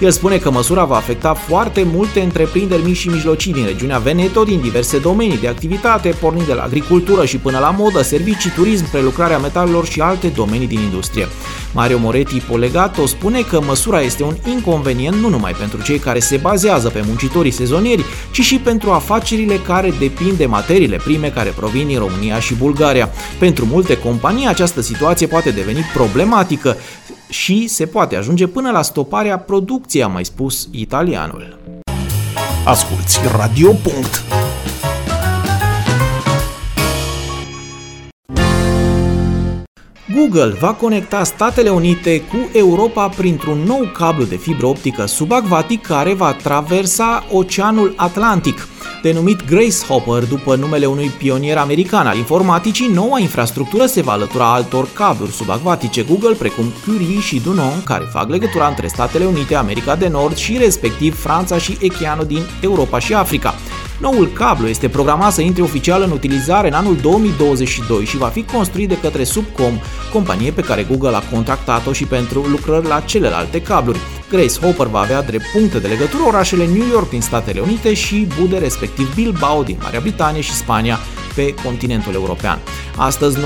El 0.00 0.10
spune 0.10 0.36
că 0.36 0.50
măsura 0.50 0.84
va 0.84 0.96
afecta 0.96 1.34
foarte 1.34 1.82
multe 1.92 2.20
întreprinderi 2.20 2.84
mici 2.84 2.96
și 2.96 3.08
mijlocii 3.08 3.52
din 3.52 3.61
regiunea 3.64 3.98
Veneto 3.98 4.42
din 4.42 4.60
diverse 4.60 4.98
domenii 4.98 5.38
de 5.38 5.48
activitate, 5.48 6.16
pornind 6.20 6.46
de 6.46 6.52
la 6.52 6.62
agricultură 6.62 7.24
și 7.24 7.36
până 7.36 7.58
la 7.58 7.70
modă, 7.70 8.02
servicii, 8.02 8.50
turism, 8.50 8.90
prelucrarea 8.90 9.38
metalelor 9.38 9.86
și 9.86 10.00
alte 10.00 10.28
domenii 10.28 10.66
din 10.66 10.80
industrie. 10.80 11.26
Mario 11.74 11.98
Moretti 11.98 12.40
Polegato 12.40 13.06
spune 13.06 13.40
că 13.40 13.60
măsura 13.60 14.00
este 14.00 14.22
un 14.22 14.34
inconvenient 14.46 15.16
nu 15.16 15.28
numai 15.28 15.52
pentru 15.52 15.82
cei 15.82 15.98
care 15.98 16.18
se 16.18 16.36
bazează 16.36 16.88
pe 16.88 17.02
muncitorii 17.06 17.50
sezonieri, 17.50 18.04
ci 18.32 18.40
și 18.40 18.58
pentru 18.58 18.90
afacerile 18.90 19.56
care 19.56 19.92
depind 19.98 20.32
de 20.32 20.46
materiile 20.46 20.96
prime 20.96 21.28
care 21.28 21.52
provin 21.56 21.86
din 21.86 21.98
România 21.98 22.40
și 22.40 22.54
Bulgaria. 22.54 23.10
Pentru 23.38 23.64
multe 23.64 23.98
companii 23.98 24.46
această 24.46 24.80
situație 24.80 25.26
poate 25.26 25.50
deveni 25.50 25.80
problematică 25.94 26.76
și 27.28 27.68
se 27.68 27.86
poate 27.86 28.16
ajunge 28.16 28.46
până 28.46 28.70
la 28.70 28.82
stoparea 28.82 29.38
producției, 29.38 30.02
a 30.02 30.06
mai 30.06 30.24
spus 30.24 30.68
italianul. 30.70 31.58
Asculți 32.64 33.20
Radio. 33.36 33.72
Google 40.14 40.56
va 40.60 40.72
conecta 40.72 41.24
Statele 41.24 41.70
Unite 41.70 42.20
cu 42.20 42.50
Europa 42.52 43.08
printr-un 43.08 43.58
nou 43.58 43.90
cablu 43.92 44.24
de 44.24 44.36
fibră 44.36 44.66
optică 44.66 45.06
subacvatic 45.06 45.82
care 45.82 46.14
va 46.14 46.32
traversa 46.32 47.24
Oceanul 47.30 47.94
Atlantic. 47.96 48.68
Denumit 49.02 49.44
Grace 49.44 49.84
Hopper 49.88 50.24
după 50.24 50.56
numele 50.56 50.86
unui 50.86 51.08
pionier 51.08 51.56
american 51.56 52.06
al 52.06 52.16
informaticii, 52.16 52.90
noua 52.94 53.18
infrastructură 53.18 53.86
se 53.86 54.02
va 54.02 54.12
alătura 54.12 54.52
altor 54.52 54.88
cabluri 54.92 55.32
subacvatice 55.32 56.02
Google, 56.02 56.34
precum 56.34 56.64
Curie 56.86 57.20
și 57.20 57.40
Dunon, 57.40 57.82
care 57.84 58.04
fac 58.10 58.28
legătura 58.28 58.66
între 58.66 58.86
Statele 58.86 59.24
Unite, 59.24 59.54
America 59.54 59.96
de 59.96 60.08
Nord 60.08 60.36
și 60.36 60.56
respectiv 60.56 61.20
Franța 61.20 61.58
și 61.58 61.76
Echeano 61.80 62.22
din 62.22 62.42
Europa 62.60 62.98
și 62.98 63.14
Africa. 63.14 63.54
Noul 64.02 64.26
cablu 64.26 64.68
este 64.68 64.88
programat 64.88 65.32
să 65.32 65.40
intre 65.40 65.62
oficial 65.62 66.02
în 66.02 66.10
utilizare 66.10 66.68
în 66.68 66.74
anul 66.74 66.96
2022 66.96 68.04
și 68.04 68.16
va 68.16 68.26
fi 68.26 68.42
construit 68.42 68.88
de 68.88 68.98
către 68.98 69.24
Subcom, 69.24 69.78
companie 70.12 70.50
pe 70.50 70.60
care 70.60 70.82
Google 70.82 71.16
a 71.16 71.28
contractat-o 71.30 71.92
și 71.92 72.04
pentru 72.04 72.40
lucrări 72.40 72.86
la 72.86 73.00
celelalte 73.00 73.62
cabluri. 73.62 73.98
Grace 74.30 74.60
Hopper 74.60 74.86
va 74.86 75.00
avea 75.00 75.22
drept 75.22 75.44
puncte 75.52 75.78
de 75.78 75.86
legătură 75.88 76.22
orașele 76.26 76.66
New 76.66 76.86
York 76.90 77.08
din 77.08 77.20
Statele 77.20 77.60
Unite 77.60 77.94
și 77.94 78.26
Bude, 78.40 78.58
respectiv 78.58 79.14
Bilbao 79.14 79.62
din 79.62 79.78
Marea 79.82 80.00
Britanie 80.00 80.40
și 80.40 80.54
Spania, 80.54 80.98
pe 81.34 81.54
continentul 81.64 82.14
european. 82.14 82.58
Astăzi, 82.96 83.38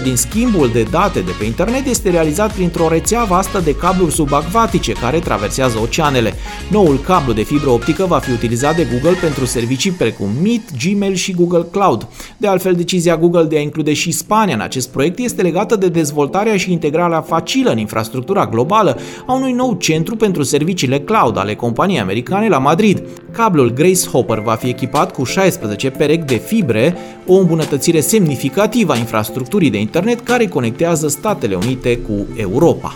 98% 0.00 0.02
din 0.02 0.16
schimbul 0.16 0.70
de 0.72 0.82
date 0.82 1.20
de 1.20 1.30
pe 1.38 1.44
internet 1.44 1.86
este 1.86 2.10
realizat 2.10 2.52
printr-o 2.52 2.88
rețea 2.88 3.24
vastă 3.24 3.60
de 3.60 3.74
cabluri 3.74 4.12
subacvatice 4.12 4.92
care 4.92 5.18
traversează 5.18 5.78
oceanele. 5.82 6.34
Noul 6.70 6.98
cablu 6.98 7.32
de 7.32 7.42
fibră 7.42 7.70
optică 7.70 8.04
va 8.04 8.18
fi 8.18 8.30
utilizat 8.30 8.76
de 8.76 8.86
Google 8.92 9.18
pentru 9.20 9.44
servicii 9.44 9.90
precum 9.90 10.30
Meet, 10.42 10.62
Gmail 10.84 11.14
și 11.14 11.32
Google 11.32 11.66
Cloud. 11.70 12.06
De 12.36 12.46
altfel, 12.46 12.74
decizia 12.74 13.16
Google 13.16 13.44
de 13.44 13.56
a 13.56 13.60
include 13.60 13.92
și 13.92 14.10
Spania 14.10 14.54
în 14.54 14.60
acest 14.60 14.88
proiect 14.88 15.18
este 15.18 15.42
legată 15.42 15.76
de 15.76 15.88
dezvoltarea 15.88 16.56
și 16.56 16.72
integrarea 16.72 17.20
facilă 17.20 17.70
în 17.70 17.78
infrastructura 17.78 18.46
globală 18.46 18.98
a 19.26 19.32
unui 19.32 19.52
nou 19.52 19.74
centru 19.74 20.16
pentru 20.16 20.42
serviciile 20.42 21.00
cloud 21.00 21.38
ale 21.38 21.54
companiei 21.54 22.00
americane 22.00 22.48
la 22.48 22.58
Madrid. 22.58 23.02
Cablul 23.32 23.72
Grace 23.72 24.06
Hopper 24.06 24.38
va 24.38 24.54
fi 24.54 24.68
echipat 24.68 25.12
cu 25.12 25.24
16 25.24 25.90
perechi 25.90 26.24
de 26.24 26.36
fibre, 26.36 26.95
o 27.26 27.34
îmbunătățire 27.34 28.00
semnificativă 28.00 28.92
a 28.92 28.96
infrastructurii 28.96 29.70
de 29.70 29.78
internet 29.78 30.20
care 30.20 30.46
conectează 30.46 31.08
Statele 31.08 31.54
Unite 31.54 31.98
cu 31.98 32.26
Europa. 32.36 32.92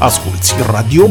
Asculți 0.00 0.54
Radio. 0.70 1.06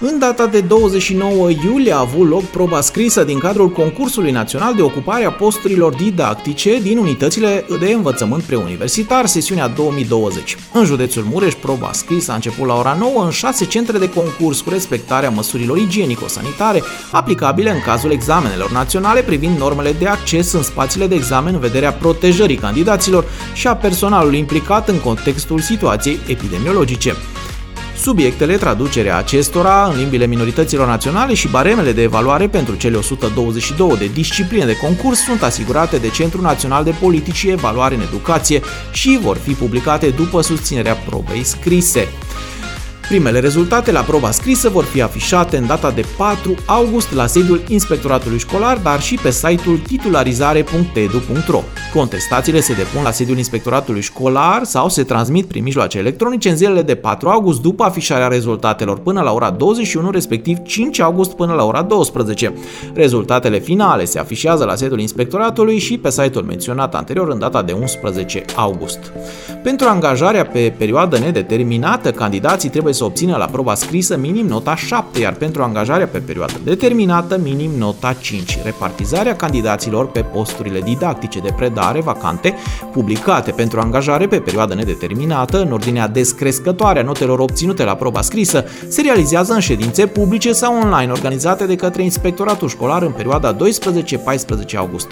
În 0.00 0.18
data 0.18 0.46
de 0.46 0.60
29 0.60 1.50
iulie 1.50 1.92
a 1.92 1.98
avut 1.98 2.28
loc 2.28 2.42
proba 2.42 2.80
scrisă 2.80 3.24
din 3.24 3.38
cadrul 3.38 3.70
concursului 3.70 4.30
național 4.30 4.74
de 4.74 4.82
ocupare 4.82 5.24
a 5.24 5.30
posturilor 5.30 5.94
didactice 5.94 6.78
din 6.80 6.98
unitățile 6.98 7.64
de 7.80 7.92
învățământ 7.92 8.42
preuniversitar, 8.42 9.26
sesiunea 9.26 9.68
2020. 9.68 10.56
În 10.72 10.84
județul 10.84 11.22
Mureș, 11.30 11.54
proba 11.54 11.92
scrisă 11.92 12.30
a 12.32 12.34
început 12.34 12.66
la 12.66 12.74
ora 12.74 12.96
9 12.98 13.24
în 13.24 13.30
șase 13.30 13.64
centre 13.64 13.98
de 13.98 14.08
concurs 14.08 14.60
cu 14.60 14.70
respectarea 14.70 15.30
măsurilor 15.30 15.76
igienico-sanitare 15.78 16.82
aplicabile 17.10 17.70
în 17.70 17.80
cazul 17.80 18.10
examenelor 18.10 18.70
naționale 18.70 19.22
privind 19.22 19.58
normele 19.58 19.92
de 19.92 20.06
acces 20.06 20.52
în 20.52 20.62
spațiile 20.62 21.06
de 21.06 21.14
examen 21.14 21.54
în 21.54 21.60
vederea 21.60 21.92
protejării 21.92 22.56
candidaților 22.56 23.24
și 23.54 23.66
a 23.66 23.76
personalului 23.76 24.38
implicat 24.38 24.88
în 24.88 25.00
contextul 25.00 25.60
situației 25.60 26.18
epidemiologice. 26.26 27.14
Subiectele, 28.00 28.56
traducerea 28.56 29.16
acestora 29.16 29.84
în 29.92 29.98
limbile 29.98 30.26
minorităților 30.26 30.86
naționale 30.86 31.34
și 31.34 31.48
baremele 31.48 31.92
de 31.92 32.02
evaluare 32.02 32.48
pentru 32.48 32.74
cele 32.74 32.96
122 32.96 33.96
de 33.98 34.06
discipline 34.06 34.64
de 34.64 34.76
concurs 34.76 35.18
sunt 35.18 35.42
asigurate 35.42 35.96
de 35.96 36.08
Centrul 36.08 36.42
Național 36.42 36.84
de 36.84 36.94
Politici 37.00 37.34
și 37.34 37.50
Evaluare 37.50 37.94
în 37.94 38.00
Educație 38.00 38.60
și 38.92 39.18
vor 39.22 39.36
fi 39.36 39.52
publicate 39.52 40.08
după 40.08 40.40
susținerea 40.40 40.94
probei 40.94 41.44
scrise. 41.44 42.08
Primele 43.08 43.40
rezultate 43.40 43.92
la 43.92 44.00
proba 44.00 44.30
scrisă 44.30 44.68
vor 44.68 44.84
fi 44.84 45.02
afișate 45.02 45.56
în 45.56 45.66
data 45.66 45.90
de 45.90 46.04
4 46.16 46.54
august 46.66 47.14
la 47.14 47.26
sediul 47.26 47.62
Inspectoratului 47.68 48.38
Școlar, 48.38 48.78
dar 48.78 49.00
și 49.00 49.14
pe 49.22 49.30
site-ul 49.30 49.78
titularizare.edu.ro. 49.78 51.62
Contestațiile 51.94 52.60
se 52.60 52.72
depun 52.72 53.02
la 53.02 53.10
sediul 53.10 53.36
Inspectoratului 53.36 54.00
Școlar 54.00 54.64
sau 54.64 54.88
se 54.88 55.02
transmit 55.02 55.46
prin 55.46 55.62
mijloace 55.62 55.98
electronice 55.98 56.48
în 56.48 56.56
zilele 56.56 56.82
de 56.82 56.94
4 56.94 57.28
august 57.28 57.60
după 57.60 57.84
afișarea 57.84 58.28
rezultatelor 58.28 58.98
până 58.98 59.20
la 59.20 59.32
ora 59.32 59.50
21, 59.50 60.10
respectiv 60.10 60.58
5 60.62 61.00
august 61.00 61.34
până 61.34 61.52
la 61.52 61.64
ora 61.64 61.82
12. 61.82 62.52
Rezultatele 62.94 63.58
finale 63.58 64.04
se 64.04 64.18
afișează 64.18 64.64
la 64.64 64.74
sediul 64.74 65.00
Inspectoratului 65.00 65.78
și 65.78 65.98
pe 65.98 66.10
site-ul 66.10 66.44
menționat 66.44 66.94
anterior 66.94 67.28
în 67.28 67.38
data 67.38 67.62
de 67.62 67.72
11 67.72 68.44
august. 68.56 69.12
Pentru 69.62 69.88
angajarea 69.88 70.46
pe 70.46 70.74
perioadă 70.78 71.18
nedeterminată, 71.18 72.10
candidații 72.10 72.68
trebuie 72.68 72.94
să 72.96 73.04
obțină 73.04 73.36
la 73.36 73.44
proba 73.44 73.74
scrisă 73.74 74.16
minim 74.16 74.46
nota 74.46 74.76
7, 74.76 75.20
iar 75.20 75.32
pentru 75.32 75.62
angajarea 75.62 76.06
pe 76.06 76.18
perioadă 76.18 76.52
determinată 76.64 77.38
minim 77.42 77.70
nota 77.78 78.16
5. 78.20 78.58
Repartizarea 78.64 79.36
candidaților 79.36 80.08
pe 80.08 80.20
posturile 80.20 80.80
didactice 80.80 81.38
de 81.38 81.52
predare 81.56 82.00
vacante 82.00 82.54
publicate 82.92 83.50
pentru 83.50 83.80
angajare 83.80 84.26
pe 84.26 84.38
perioadă 84.38 84.74
nedeterminată 84.74 85.60
în 85.60 85.72
ordinea 85.72 86.08
descrescătoare 86.08 87.00
a 87.00 87.02
notelor 87.02 87.38
obținute 87.38 87.84
la 87.84 87.94
proba 87.94 88.20
scrisă 88.20 88.64
se 88.88 89.02
realizează 89.02 89.52
în 89.52 89.60
ședințe 89.60 90.06
publice 90.06 90.52
sau 90.52 90.76
online 90.82 91.12
organizate 91.12 91.66
de 91.66 91.76
către 91.76 92.02
Inspectoratul 92.02 92.68
Școlar 92.68 93.02
în 93.02 93.12
perioada 93.12 93.56
12-14 93.56 93.58
august. 94.76 95.08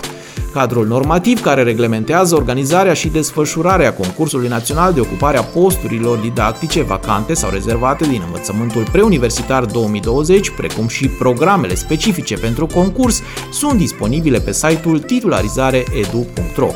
Cadrul 0.52 0.86
normativ 0.86 1.42
care 1.42 1.62
reglementează 1.62 2.34
organizarea 2.34 2.92
și 2.92 3.08
desfășurarea 3.08 3.94
concursului 3.94 4.48
național 4.48 4.92
de 4.92 5.00
ocupare 5.00 5.38
a 5.38 5.42
posturilor 5.42 6.18
didactice 6.18 6.82
vacante 6.82 7.34
sau 7.34 7.50
rezervate 7.50 7.72
din 8.06 8.22
învățământul 8.24 8.84
preuniversitar 8.92 9.64
2020, 9.64 10.50
precum 10.50 10.88
și 10.88 11.08
programele 11.08 11.74
specifice 11.74 12.36
pentru 12.36 12.66
concurs, 12.66 13.22
sunt 13.52 13.78
disponibile 13.78 14.40
pe 14.40 14.52
site-ul 14.52 14.98
titularizareedu.ro. 14.98 16.70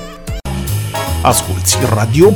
Asculți 1.23 1.77
Radio. 1.95 2.31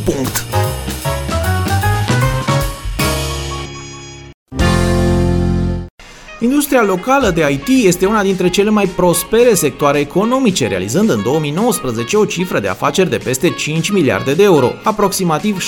Industria 6.43 6.83
locală 6.83 7.31
de 7.31 7.47
IT 7.51 7.87
este 7.87 8.07
una 8.07 8.23
dintre 8.23 8.49
cele 8.49 8.71
mai 8.71 8.87
prospere 8.87 9.55
sectoare 9.55 9.99
economice, 9.99 10.67
realizând 10.67 11.11
în 11.11 11.23
2019 11.23 12.17
o 12.17 12.25
cifră 12.25 12.61
de 12.61 12.69
afaceri 12.69 13.11
de 13.11 13.17
peste 13.17 13.51
5 13.51 13.91
miliarde 13.91 14.35
de 14.35 14.43
euro, 14.43 14.73
aproximativ 14.83 15.63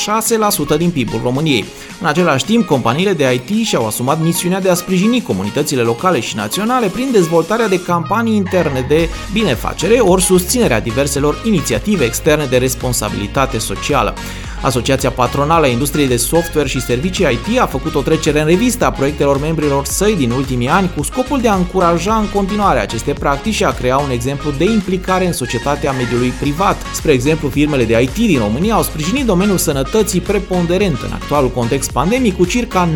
6% 0.74 0.76
din 0.76 0.90
PIB-ul 0.90 1.20
României. 1.22 1.64
În 2.00 2.06
același 2.06 2.44
timp, 2.44 2.66
companiile 2.66 3.12
de 3.12 3.42
IT 3.46 3.66
și-au 3.66 3.86
asumat 3.86 4.22
misiunea 4.22 4.60
de 4.60 4.70
a 4.70 4.74
sprijini 4.74 5.22
comunitățile 5.22 5.82
locale 5.82 6.20
și 6.20 6.36
naționale 6.36 6.86
prin 6.86 7.08
dezvoltarea 7.12 7.68
de 7.68 7.82
campanii 7.82 8.36
interne 8.36 8.84
de 8.88 9.08
binefacere 9.32 9.98
ori 9.98 10.22
susținerea 10.22 10.80
diverselor 10.80 11.42
inițiative 11.44 12.04
externe 12.04 12.44
de 12.44 12.56
responsabilitate 12.56 13.58
socială. 13.58 14.14
Asociația 14.64 15.10
Patronală 15.10 15.64
a 15.64 15.68
Industriei 15.68 16.08
de 16.08 16.16
Software 16.16 16.68
și 16.68 16.80
Servicii 16.80 17.26
IT 17.30 17.60
a 17.60 17.66
făcut 17.66 17.94
o 17.94 18.02
trecere 18.02 18.40
în 18.40 18.46
revistă 18.46 18.84
a 18.84 18.90
proiectelor 18.90 19.40
membrilor 19.40 19.84
săi 19.84 20.16
din 20.16 20.30
ultimii 20.30 20.68
ani 20.68 20.90
cu 20.96 21.02
scopul 21.02 21.40
de 21.40 21.48
a 21.48 21.54
încuraja 21.54 22.14
în 22.14 22.28
continuare 22.28 22.78
aceste 22.78 23.12
practici 23.12 23.54
și 23.54 23.64
a 23.64 23.70
crea 23.70 23.96
un 23.96 24.10
exemplu 24.10 24.50
de 24.50 24.64
implicare 24.64 25.26
în 25.26 25.32
societatea 25.32 25.92
mediului 25.92 26.28
privat. 26.28 26.76
Spre 26.94 27.12
exemplu, 27.12 27.48
firmele 27.48 27.84
de 27.84 28.00
IT 28.00 28.14
din 28.14 28.38
România 28.38 28.74
au 28.74 28.82
sprijinit 28.82 29.26
domeniul 29.26 29.58
sănătății 29.58 30.20
preponderent 30.20 31.00
în 31.00 31.12
actualul 31.12 31.50
context 31.50 31.92
pandemic 31.92 32.36
cu 32.36 32.44
circa 32.44 32.88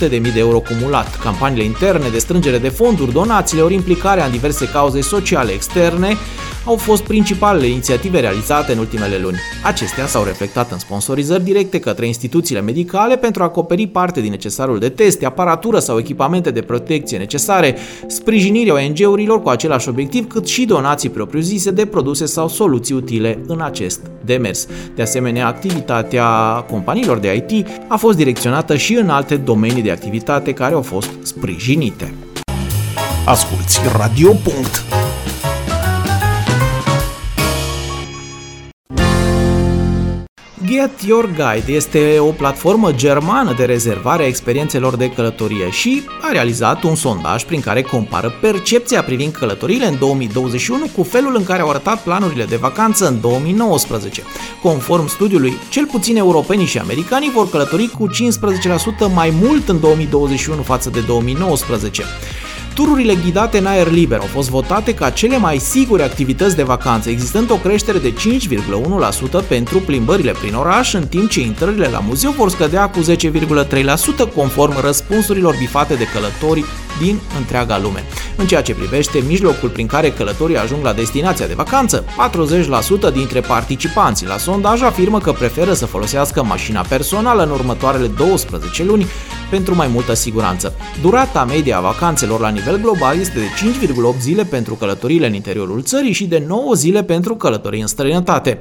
900.000 0.00 0.08
de 0.08 0.32
euro 0.34 0.58
cumulat. 0.58 1.18
Campaniile 1.18 1.64
interne 1.64 2.08
de 2.08 2.18
strângere 2.18 2.58
de 2.58 2.68
fonduri, 2.68 3.12
donațiile 3.12 3.62
ori 3.62 3.74
implicarea 3.74 4.24
în 4.24 4.30
diverse 4.30 4.68
cauze 4.68 5.00
sociale 5.00 5.52
externe 5.52 6.16
au 6.68 6.76
fost 6.76 7.02
principalele 7.02 7.66
inițiative 7.66 8.20
realizate 8.20 8.72
în 8.72 8.78
ultimele 8.78 9.18
luni. 9.18 9.36
Acestea 9.62 10.06
s-au 10.06 10.24
reflectat 10.24 10.70
în 10.70 10.78
sponsorizări 10.78 11.44
directe 11.44 11.78
către 11.78 12.06
instituțiile 12.06 12.60
medicale 12.60 13.16
pentru 13.16 13.42
a 13.42 13.44
acoperi 13.44 13.86
parte 13.86 14.20
din 14.20 14.30
necesarul 14.30 14.78
de 14.78 14.88
teste, 14.88 15.26
aparatură 15.26 15.78
sau 15.78 15.98
echipamente 15.98 16.50
de 16.50 16.60
protecție 16.60 17.18
necesare, 17.18 17.76
sprijinirea 18.06 18.74
ONG-urilor 18.74 19.42
cu 19.42 19.48
același 19.48 19.88
obiectiv, 19.88 20.26
cât 20.26 20.46
și 20.46 20.64
donații 20.64 21.10
propriu-zise 21.10 21.70
de 21.70 21.86
produse 21.86 22.26
sau 22.26 22.48
soluții 22.48 22.94
utile 22.94 23.38
în 23.46 23.60
acest 23.60 24.00
demers. 24.24 24.66
De 24.94 25.02
asemenea, 25.02 25.46
activitatea 25.46 26.26
companiilor 26.70 27.18
de 27.18 27.46
IT 27.48 27.66
a 27.86 27.96
fost 27.96 28.16
direcționată 28.16 28.76
și 28.76 28.94
în 28.94 29.08
alte 29.08 29.36
domenii 29.36 29.82
de 29.82 29.90
activitate 29.90 30.52
care 30.52 30.74
au 30.74 30.82
fost 30.82 31.10
sprijinite. 31.22 32.14
Asculți 33.24 33.80
Radio. 33.96 34.32
Get 40.70 41.02
Your 41.06 41.26
Guide 41.26 41.72
este 41.72 42.18
o 42.18 42.30
platformă 42.30 42.92
germană 42.92 43.54
de 43.56 43.64
rezervare 43.64 44.22
a 44.22 44.26
experiențelor 44.26 44.96
de 44.96 45.10
călătorie 45.10 45.70
și 45.70 46.02
a 46.20 46.32
realizat 46.32 46.82
un 46.82 46.94
sondaj 46.94 47.44
prin 47.44 47.60
care 47.60 47.82
compară 47.82 48.32
percepția 48.40 49.02
privind 49.02 49.32
călătoriile 49.32 49.86
în 49.86 49.98
2021 49.98 50.86
cu 50.96 51.02
felul 51.02 51.36
în 51.36 51.44
care 51.44 51.62
au 51.62 51.68
arătat 51.68 52.02
planurile 52.02 52.44
de 52.44 52.56
vacanță 52.56 53.08
în 53.08 53.20
2019. 53.20 54.22
Conform 54.62 55.06
studiului, 55.06 55.52
cel 55.70 55.86
puțin 55.86 56.16
europenii 56.16 56.66
și 56.66 56.78
americanii 56.78 57.30
vor 57.30 57.50
călători 57.50 57.88
cu 57.88 58.08
15% 58.08 58.12
mai 59.14 59.32
mult 59.42 59.68
în 59.68 59.80
2021 59.80 60.62
față 60.62 60.90
de 60.90 61.00
2019. 61.00 62.02
Tururile 62.78 63.14
ghidate 63.14 63.58
în 63.58 63.66
aer 63.66 63.90
liber 63.90 64.18
au 64.18 64.26
fost 64.26 64.50
votate 64.50 64.94
ca 64.94 65.10
cele 65.10 65.38
mai 65.38 65.58
sigure 65.58 66.02
activități 66.02 66.56
de 66.56 66.62
vacanță, 66.62 67.10
existând 67.10 67.50
o 67.50 67.56
creștere 67.56 67.98
de 67.98 68.12
5,1% 69.42 69.48
pentru 69.48 69.78
plimbările 69.78 70.32
prin 70.32 70.54
oraș, 70.54 70.94
în 70.94 71.06
timp 71.06 71.30
ce 71.30 71.40
intrările 71.40 71.88
la 71.88 71.98
muzeu 71.98 72.30
vor 72.30 72.50
scădea 72.50 72.90
cu 72.90 73.00
10,3% 73.00 74.34
conform 74.34 74.80
răspunsurilor 74.80 75.54
bifate 75.58 75.94
de 75.94 76.06
călători 76.12 76.64
din 77.00 77.20
întreaga 77.38 77.78
lume. 77.78 78.04
În 78.36 78.46
ceea 78.46 78.62
ce 78.62 78.74
privește 78.74 79.18
mijlocul 79.26 79.68
prin 79.68 79.86
care 79.86 80.10
călătorii 80.10 80.56
ajung 80.58 80.84
la 80.84 80.92
destinația 80.92 81.46
de 81.46 81.54
vacanță, 81.54 82.04
40% 83.10 83.12
dintre 83.12 83.40
participanții 83.40 84.26
la 84.26 84.36
sondaj 84.36 84.82
afirmă 84.82 85.18
că 85.18 85.32
preferă 85.32 85.72
să 85.72 85.86
folosească 85.86 86.42
mașina 86.44 86.80
personală 86.88 87.42
în 87.42 87.50
următoarele 87.50 88.06
12 88.06 88.84
luni 88.84 89.06
pentru 89.50 89.74
mai 89.74 89.88
multă 89.88 90.14
siguranță. 90.14 90.74
Durata 91.00 91.44
media 91.44 91.76
a 91.76 91.80
vacanțelor 91.80 92.40
la 92.40 92.48
nivel 92.48 92.80
global 92.80 93.18
este 93.18 93.38
de 93.38 93.86
5,8 94.14 94.20
zile 94.20 94.44
pentru 94.44 94.74
călătoriile 94.74 95.26
în 95.26 95.34
interiorul 95.34 95.82
țării 95.82 96.12
și 96.12 96.26
de 96.26 96.44
9 96.46 96.74
zile 96.74 97.02
pentru 97.02 97.36
călătorii 97.36 97.80
în 97.80 97.86
străinătate. 97.86 98.60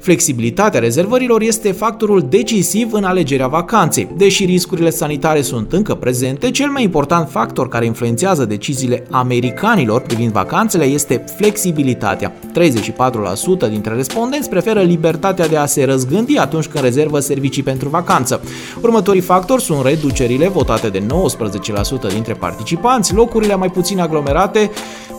Flexibilitatea 0.00 0.80
rezervărilor 0.80 1.42
este 1.42 1.72
factorul 1.72 2.26
decisiv 2.28 2.92
în 2.92 3.04
alegerea 3.04 3.46
vacanței. 3.46 4.08
Deși 4.16 4.44
riscurile 4.44 4.90
sanitare 4.90 5.40
sunt 5.40 5.72
încă 5.72 5.94
prezente, 5.94 6.50
cel 6.50 6.70
mai 6.70 6.82
important 6.82 7.28
factor 7.28 7.68
care 7.68 7.84
influențează 7.84 8.44
deciziile 8.44 9.06
americanilor 9.10 10.00
privind 10.00 10.32
vacanțele 10.32 10.84
este 10.84 11.24
flexibilitatea. 11.36 12.32
34% 13.66 13.68
dintre 13.70 13.94
respondenți 13.94 14.48
preferă 14.48 14.80
libertatea 14.80 15.48
de 15.48 15.56
a 15.56 15.66
se 15.66 15.84
răzgândi 15.84 16.38
atunci 16.38 16.66
când 16.66 16.84
rezervă 16.84 17.18
servicii 17.18 17.62
pentru 17.62 17.88
vacanță. 17.88 18.40
Următorii 18.82 19.20
factori 19.20 19.62
sunt 19.62 19.84
reducerile 19.84 20.48
votate 20.48 20.88
de 20.88 21.02
19% 22.08 22.12
dintre 22.12 22.32
participanți, 22.32 23.14
locurile 23.14 23.54
mai 23.54 23.70
puțin 23.70 24.00
aglomerate, 24.00 24.70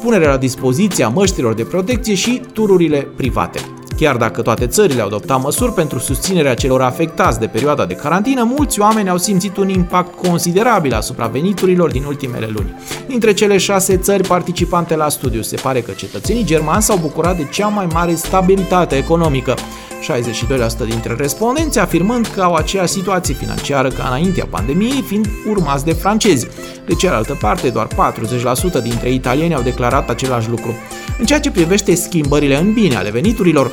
punerea 0.03 0.29
la 0.29 0.37
dispoziție 0.37 1.03
a 1.03 1.09
măștilor 1.09 1.53
de 1.53 1.63
protecție 1.63 2.13
și 2.13 2.41
tururile 2.53 3.07
private. 3.15 3.59
Chiar 3.99 4.17
dacă 4.17 4.41
toate 4.41 4.67
țările 4.67 5.01
au 5.01 5.07
adoptat 5.07 5.41
măsuri 5.41 5.73
pentru 5.73 5.99
susținerea 5.99 6.53
celor 6.53 6.81
afectați 6.81 7.39
de 7.39 7.47
perioada 7.47 7.85
de 7.85 7.93
carantină, 7.93 8.43
mulți 8.43 8.79
oameni 8.79 9.09
au 9.09 9.17
simțit 9.17 9.57
un 9.57 9.69
impact 9.69 10.27
considerabil 10.27 10.93
asupra 10.93 11.27
veniturilor 11.27 11.91
din 11.91 12.03
ultimele 12.03 12.49
luni. 12.53 12.75
Dintre 13.07 13.33
cele 13.33 13.57
șase 13.57 13.97
țări 13.97 14.27
participante 14.27 14.95
la 14.95 15.09
studiu, 15.09 15.41
se 15.41 15.55
pare 15.55 15.81
că 15.81 15.91
cetățenii 15.91 16.43
germani 16.43 16.81
s-au 16.81 16.97
bucurat 16.97 17.37
de 17.37 17.47
cea 17.51 17.67
mai 17.67 17.87
mare 17.93 18.15
stabilitate 18.15 18.95
economică. 18.95 19.55
62% 19.99 20.87
dintre 20.87 21.13
respondenți 21.17 21.79
afirmând 21.79 22.27
că 22.27 22.41
au 22.41 22.53
aceeași 22.53 22.91
situație 22.91 23.33
financiară 23.33 23.89
ca 23.89 24.03
înaintea 24.07 24.47
pandemiei, 24.49 25.03
fiind 25.07 25.29
urmați 25.49 25.85
de 25.85 25.93
francezi. 25.93 26.47
De 26.85 26.93
cealaltă 26.93 27.37
parte, 27.41 27.69
doar 27.69 27.87
40% 27.87 28.83
dintre 28.83 29.11
italieni 29.11 29.55
au 29.55 29.61
declarat 29.61 30.09
același 30.09 30.49
lucru. 30.49 30.75
În 31.19 31.25
ceea 31.25 31.39
ce 31.39 31.51
privește 31.51 31.95
schimbările 31.95 32.59
în 32.59 32.73
bine 32.73 32.95
ale 32.95 33.09
veniturilor, 33.09 33.71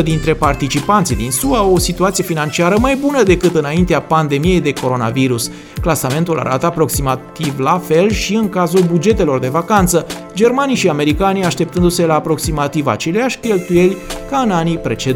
20% 0.00 0.02
dintre 0.02 0.34
participanții 0.34 1.16
din 1.16 1.30
SUA 1.30 1.58
au 1.58 1.72
o 1.72 1.78
situație 1.78 2.24
financiară 2.24 2.76
mai 2.78 2.96
bună 2.96 3.22
decât 3.22 3.54
înaintea 3.54 4.00
pandemiei 4.00 4.60
de 4.60 4.72
coronavirus. 4.72 5.50
Clasamentul 5.80 6.38
arată 6.38 6.66
aproximativ 6.66 7.58
la 7.58 7.78
fel 7.78 8.10
și 8.10 8.34
în 8.34 8.48
cazul 8.48 8.82
bugetelor 8.90 9.38
de 9.38 9.48
vacanță, 9.48 10.06
germanii 10.34 10.76
și 10.76 10.88
americanii 10.88 11.44
așteptându-se 11.44 12.06
la 12.06 12.14
aproximativ 12.14 12.86
aceleași 12.86 13.38
cheltuieli 13.38 13.96
ca 14.30 14.38
în 14.38 14.50
anii 14.50 14.78
precedenți. 14.78 15.07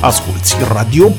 Asculți 0.00 0.56
Radio. 0.72 1.10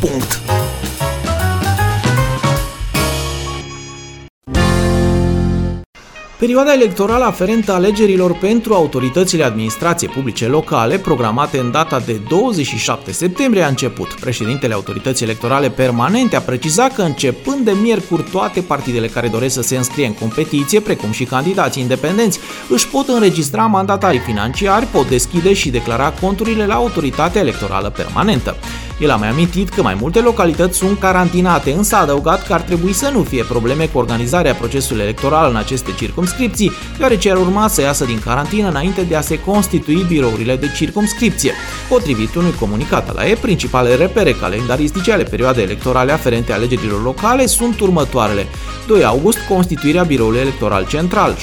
Perioada 6.40 6.74
electorală 6.74 7.24
aferentă 7.24 7.72
alegerilor 7.72 8.38
pentru 8.38 8.74
autoritățile 8.74 9.44
administrației 9.44 10.10
publice 10.10 10.48
locale, 10.48 10.98
programate 10.98 11.58
în 11.58 11.72
data 11.72 12.00
de 12.00 12.20
27 12.30 13.12
septembrie, 13.12 13.64
a 13.64 13.68
început. 13.68 14.14
Președintele 14.20 14.74
Autorității 14.74 15.26
Electorale 15.26 15.70
Permanente 15.70 16.36
a 16.36 16.40
precizat 16.42 16.96
că 16.96 17.02
începând 17.02 17.66
de 17.66 17.72
miercuri 17.82 18.24
toate 18.24 18.62
partidele 18.62 19.08
care 19.08 19.28
doresc 19.28 19.54
să 19.54 19.62
se 19.62 19.78
înscrie 19.78 20.06
în 20.06 20.14
competiție, 20.14 20.80
precum 20.80 21.12
și 21.12 21.24
candidații 21.24 21.82
independenți, 21.82 22.40
își 22.70 22.88
pot 22.88 23.08
înregistra 23.08 23.66
mandatarii 23.66 24.20
financiari, 24.20 24.86
pot 24.86 25.10
deschide 25.10 25.54
și 25.54 25.70
declara 25.70 26.12
conturile 26.22 26.66
la 26.66 26.74
Autoritatea 26.74 27.42
Electorală 27.42 27.90
Permanentă. 27.90 28.56
El 29.00 29.12
a 29.12 29.16
mai 29.16 29.30
amintit 29.30 29.70
că 29.70 29.82
mai 29.82 29.98
multe 30.00 30.20
localități 30.20 30.78
sunt 30.78 31.00
carantinate, 31.00 31.72
însă 31.72 31.96
a 31.96 32.00
adăugat 32.00 32.48
că 32.48 32.54
ar 32.54 32.62
trebui 32.62 32.94
să 32.94 33.10
nu 33.14 33.24
fie 33.24 33.44
probleme 33.44 33.86
cu 33.86 33.98
organizarea 33.98 34.54
procesului 34.54 35.04
electoral 35.04 35.50
în 35.50 35.56
aceste 35.56 35.92
circumscripții, 35.98 36.72
deoarece 36.98 37.32
ar 37.32 37.38
urma 37.38 37.68
să 37.68 37.82
iasă 37.82 38.06
din 38.06 38.20
carantină 38.20 38.70
înainte 38.70 39.02
de 39.02 39.16
a 39.16 39.22
se 39.22 39.40
constitui 39.40 40.06
birourile 40.08 40.56
de 40.56 40.72
circumscripție. 40.76 41.52
Potrivit 41.90 42.36
unui 42.36 42.54
comunicat 42.60 43.10
al 43.10 43.18
AE, 43.18 43.36
principalele 43.36 43.96
repere 43.96 44.32
calendaristice 44.32 45.12
ale 45.12 45.24
perioadei 45.24 45.64
electorale 45.64 46.12
aferente 46.12 46.54
alegerilor 46.54 47.04
locale 47.04 47.46
sunt 47.46 47.80
următoarele. 47.80 48.48
2 48.88 49.04
august, 49.04 49.38
constituirea 49.50 50.04
biroului 50.04 50.40
electoral 50.40 50.86
central, 50.88 51.36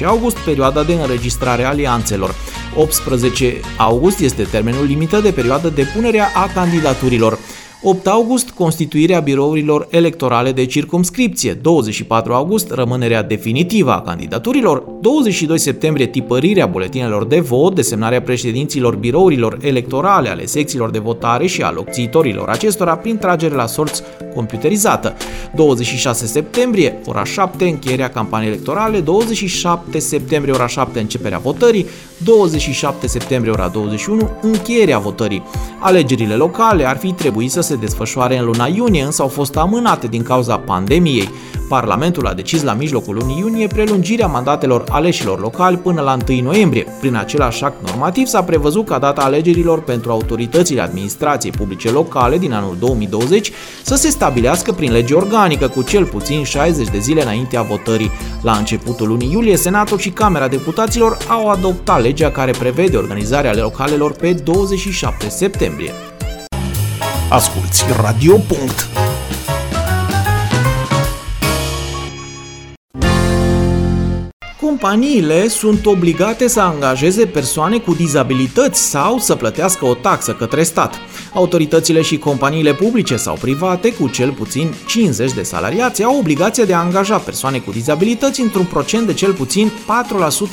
7-11 0.00 0.04
august, 0.04 0.36
perioada 0.36 0.82
de 0.82 0.92
înregistrare 0.92 1.64
a 1.64 1.68
alianțelor. 1.68 2.34
18 2.78 3.60
august 3.76 4.20
este 4.20 4.42
termenul 4.42 4.84
limită 4.84 5.20
de 5.20 5.30
perioadă 5.30 5.68
de 5.68 5.86
punere 5.94 6.20
a 6.34 6.52
candidaturilor. 6.54 7.38
8 7.82 8.06
august, 8.06 8.50
constituirea 8.50 9.20
birourilor 9.20 9.86
electorale 9.90 10.52
de 10.52 10.66
circumscripție, 10.66 11.52
24 11.52 12.32
august, 12.32 12.70
rămânerea 12.70 13.22
definitivă 13.22 13.92
a 13.92 14.00
candidaturilor, 14.00 14.84
22 15.00 15.58
septembrie, 15.58 16.06
tipărirea 16.06 16.66
buletinelor 16.66 17.26
de 17.26 17.40
vot, 17.40 17.74
desemnarea 17.74 18.22
președinților 18.22 18.96
birourilor 18.96 19.58
electorale 19.60 20.28
ale 20.28 20.46
secțiilor 20.46 20.90
de 20.90 20.98
votare 20.98 21.46
și 21.46 21.62
a 21.62 21.70
locțitorilor 21.70 22.48
acestora 22.48 22.96
prin 22.96 23.16
tragere 23.16 23.54
la 23.54 23.66
sorți 23.66 24.02
computerizată, 24.34 25.16
26 25.54 26.26
septembrie, 26.26 26.98
ora 27.06 27.24
7, 27.24 27.64
încheierea 27.64 28.10
campaniei 28.10 28.50
electorale, 28.50 29.00
27 29.00 29.98
septembrie, 29.98 30.54
ora 30.54 30.66
7, 30.66 31.00
începerea 31.00 31.38
votării, 31.38 31.86
27 32.24 33.06
septembrie, 33.06 33.52
ora 33.52 33.68
21, 33.68 34.30
încheierea 34.42 34.98
votării. 34.98 35.42
Alegerile 35.78 36.34
locale 36.34 36.84
ar 36.84 36.96
fi 36.96 37.12
trebuit 37.12 37.50
să 37.50 37.60
se 37.68 37.76
desfășoare 37.76 38.38
în 38.38 38.44
luna 38.44 38.66
iunie, 38.66 39.02
însă 39.02 39.22
au 39.22 39.28
fost 39.28 39.56
amânate 39.56 40.06
din 40.06 40.22
cauza 40.22 40.56
pandemiei. 40.56 41.30
Parlamentul 41.68 42.26
a 42.26 42.32
decis 42.32 42.62
la 42.62 42.72
mijlocul 42.72 43.14
lunii 43.14 43.38
iunie 43.38 43.66
prelungirea 43.66 44.26
mandatelor 44.26 44.84
aleșilor 44.88 45.40
locali 45.40 45.76
până 45.76 46.00
la 46.00 46.16
1 46.28 46.40
noiembrie. 46.40 46.86
Prin 47.00 47.16
același 47.16 47.64
act 47.64 47.88
normativ 47.88 48.26
s-a 48.26 48.42
prevăzut 48.42 48.86
ca 48.86 48.98
data 48.98 49.22
alegerilor 49.22 49.82
pentru 49.82 50.10
autoritățile 50.10 50.80
administrației 50.80 51.52
publice 51.52 51.90
locale 51.90 52.38
din 52.38 52.52
anul 52.52 52.76
2020 52.78 53.52
să 53.82 53.94
se 53.94 54.08
stabilească 54.08 54.72
prin 54.72 54.92
lege 54.92 55.14
organică 55.14 55.68
cu 55.68 55.82
cel 55.82 56.04
puțin 56.04 56.44
60 56.44 56.88
de 56.88 56.98
zile 56.98 57.22
înaintea 57.22 57.62
votării. 57.62 58.10
La 58.42 58.52
începutul 58.52 59.08
lunii 59.08 59.32
iulie, 59.32 59.56
Senatul 59.56 59.98
și 59.98 60.10
Camera 60.10 60.48
Deputaților 60.48 61.16
au 61.28 61.48
adoptat 61.48 62.02
legea 62.02 62.30
care 62.30 62.50
prevede 62.58 62.96
organizarea 62.96 63.54
localelor 63.54 64.12
pe 64.12 64.32
27 64.32 65.28
septembrie. 65.28 65.92
Asculți 67.30 67.84
Radio. 68.00 68.36
Companiile 74.68 75.48
sunt 75.48 75.86
obligate 75.86 76.48
să 76.48 76.60
angajeze 76.60 77.26
persoane 77.26 77.78
cu 77.78 77.94
dizabilități 77.94 78.82
sau 78.82 79.18
să 79.18 79.34
plătească 79.34 79.84
o 79.84 79.94
taxă 79.94 80.32
către 80.32 80.62
stat. 80.62 80.94
Autoritățile 81.34 82.02
și 82.02 82.18
companiile 82.18 82.74
publice 82.74 83.16
sau 83.16 83.36
private 83.40 83.92
cu 83.92 84.08
cel 84.08 84.32
puțin 84.32 84.74
50 84.86 85.32
de 85.32 85.42
salariați 85.42 86.02
au 86.02 86.18
obligația 86.18 86.64
de 86.64 86.74
a 86.74 86.78
angaja 86.78 87.16
persoane 87.16 87.58
cu 87.58 87.70
dizabilități 87.70 88.40
într-un 88.40 88.64
procent 88.64 89.06
de 89.06 89.12
cel 89.12 89.32
puțin 89.32 89.70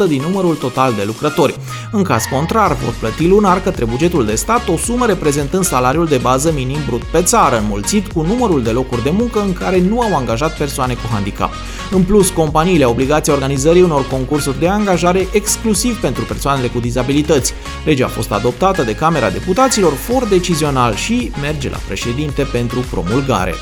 4% 0.05 0.07
din 0.07 0.21
numărul 0.21 0.55
total 0.55 0.93
de 0.93 1.03
lucrători. 1.05 1.55
În 1.91 2.03
caz 2.03 2.23
contrar, 2.23 2.77
vor 2.83 2.95
plăti 2.99 3.27
lunar 3.27 3.61
către 3.61 3.85
bugetul 3.85 4.25
de 4.25 4.35
stat 4.35 4.67
o 4.67 4.77
sumă 4.77 5.05
reprezentând 5.05 5.63
salariul 5.63 6.05
de 6.05 6.17
bază 6.17 6.51
minim 6.55 6.79
brut 6.85 7.03
pe 7.03 7.21
țară, 7.21 7.57
înmulțit 7.57 8.11
cu 8.11 8.21
numărul 8.21 8.63
de 8.63 8.71
locuri 8.71 9.03
de 9.03 9.13
muncă 9.17 9.41
în 9.41 9.53
care 9.53 9.81
nu 9.81 10.01
au 10.01 10.15
angajat 10.15 10.57
persoane 10.57 10.93
cu 10.93 11.09
handicap. 11.11 11.53
În 11.91 12.03
plus, 12.03 12.29
companiile 12.29 12.83
au 12.83 12.91
obligația 12.91 13.33
organizării 13.33 13.81
unor 13.81 14.04
concursuri 14.09 14.59
de 14.59 14.67
angajare 14.67 15.27
exclusiv 15.31 15.99
pentru 15.99 16.23
persoanele 16.23 16.67
cu 16.67 16.79
dizabilități. 16.79 17.53
Legea 17.85 18.05
a 18.05 18.09
fost 18.09 18.31
adoptată 18.31 18.83
de 18.83 18.95
Camera 18.95 19.29
Deputaților 19.29 19.93
for 19.93 20.27
decizional 20.27 20.95
și 20.95 21.31
merge 21.41 21.69
la 21.69 21.77
președinte 21.87 22.43
pentru 22.43 22.79
promulgare. 22.79 23.53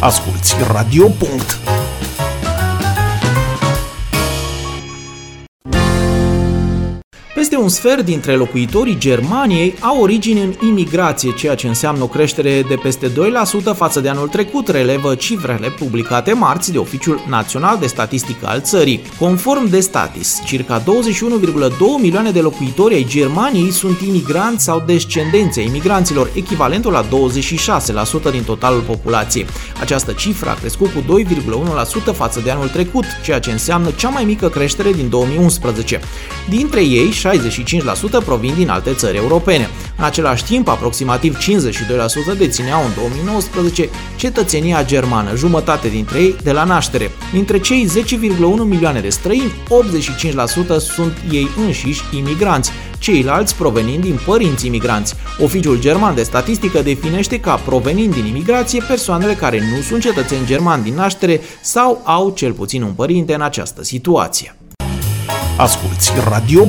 Asculți 0.00 0.54
Radio. 0.72 1.10
Peste 7.48 7.62
un 7.62 7.70
sfert 7.72 8.04
dintre 8.04 8.34
locuitorii 8.34 8.98
Germaniei 8.98 9.74
au 9.80 10.00
origini 10.00 10.40
în 10.40 10.54
imigrație, 10.68 11.34
ceea 11.34 11.54
ce 11.54 11.66
înseamnă 11.66 12.02
o 12.02 12.06
creștere 12.06 12.62
de 12.68 12.74
peste 12.74 13.10
2% 13.10 13.12
față 13.76 14.00
de 14.00 14.08
anul 14.08 14.28
trecut, 14.28 14.68
relevă 14.68 15.14
cifrele 15.14 15.68
publicate 15.68 16.32
marți 16.32 16.72
de 16.72 16.78
Oficiul 16.78 17.24
Național 17.28 17.78
de 17.78 17.86
Statistică 17.86 18.46
al 18.46 18.60
țării. 18.60 19.02
Conform 19.18 19.68
de 19.68 19.80
Statis, 19.80 20.40
circa 20.44 20.82
21,2 20.82 20.84
milioane 22.00 22.30
de 22.30 22.40
locuitori 22.40 22.94
ai 22.94 23.06
Germaniei 23.08 23.70
sunt 23.70 24.00
imigranți 24.00 24.64
sau 24.64 24.82
descendenți 24.86 25.58
ai 25.58 25.66
imigranților, 25.66 26.30
echivalentul 26.34 26.92
la 26.92 27.04
26% 28.28 28.30
din 28.30 28.42
totalul 28.42 28.80
populației. 28.80 29.46
Această 29.80 30.12
cifră 30.12 30.50
a 30.50 30.54
crescut 30.54 30.90
cu 30.92 31.20
2,1% 32.10 32.14
față 32.14 32.40
de 32.44 32.50
anul 32.50 32.68
trecut, 32.68 33.04
ceea 33.24 33.38
ce 33.38 33.50
înseamnă 33.50 33.90
cea 33.90 34.08
mai 34.08 34.24
mică 34.24 34.48
creștere 34.48 34.92
din 34.92 35.08
2011. 35.08 36.00
Dintre 36.48 36.84
ei, 36.84 37.12
65% 37.38 38.24
provin 38.24 38.54
din 38.56 38.68
alte 38.68 38.92
țări 38.92 39.16
europene. 39.16 39.68
În 39.98 40.04
același 40.04 40.44
timp, 40.44 40.68
aproximativ 40.68 41.36
52% 42.34 42.38
dețineau 42.38 42.84
în 42.84 42.90
2019 42.96 43.88
cetățenia 44.16 44.84
germană, 44.84 45.36
jumătate 45.36 45.88
dintre 45.88 46.18
ei 46.18 46.36
de 46.42 46.52
la 46.52 46.64
naștere. 46.64 47.10
Dintre 47.32 47.58
cei 47.58 47.88
10,1 47.88 48.38
milioane 48.64 49.00
de 49.00 49.08
străini, 49.08 49.52
85% 50.76 50.76
sunt 50.78 51.16
ei 51.30 51.48
înșiși 51.56 52.02
imigranți, 52.16 52.70
ceilalți 52.98 53.54
provenind 53.54 54.02
din 54.02 54.18
părinți 54.26 54.66
imigranți. 54.66 55.14
Oficiul 55.42 55.80
german 55.80 56.14
de 56.14 56.22
statistică 56.22 56.82
definește 56.82 57.40
ca 57.40 57.54
provenind 57.54 58.14
din 58.14 58.24
imigrație 58.24 58.82
persoanele 58.88 59.34
care 59.34 59.58
nu 59.58 59.82
sunt 59.82 60.02
cetățeni 60.02 60.46
germani 60.46 60.82
din 60.82 60.94
naștere 60.94 61.40
sau 61.60 62.00
au 62.04 62.30
cel 62.30 62.52
puțin 62.52 62.82
un 62.82 62.92
părinte 62.92 63.34
în 63.34 63.40
această 63.40 63.82
situație. 63.82 64.57
Asculți 65.58 66.12
Radio. 66.28 66.64